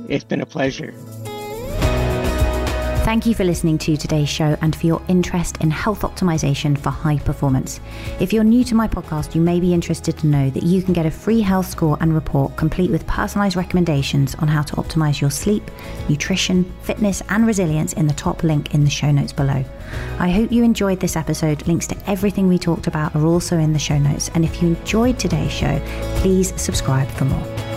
[0.08, 0.94] It's been a pleasure.
[3.04, 6.88] Thank you for listening to today's show and for your interest in health optimization for
[6.88, 7.78] high performance.
[8.18, 10.94] If you're new to my podcast, you may be interested to know that you can
[10.94, 15.20] get a free health score and report complete with personalized recommendations on how to optimize
[15.20, 15.70] your sleep,
[16.08, 19.62] nutrition, fitness, and resilience in the top link in the show notes below.
[20.18, 21.66] I hope you enjoyed this episode.
[21.66, 24.30] Links to everything we talked about are also in the show notes.
[24.34, 25.78] And if you enjoyed today's show,
[26.16, 27.73] please subscribe for more.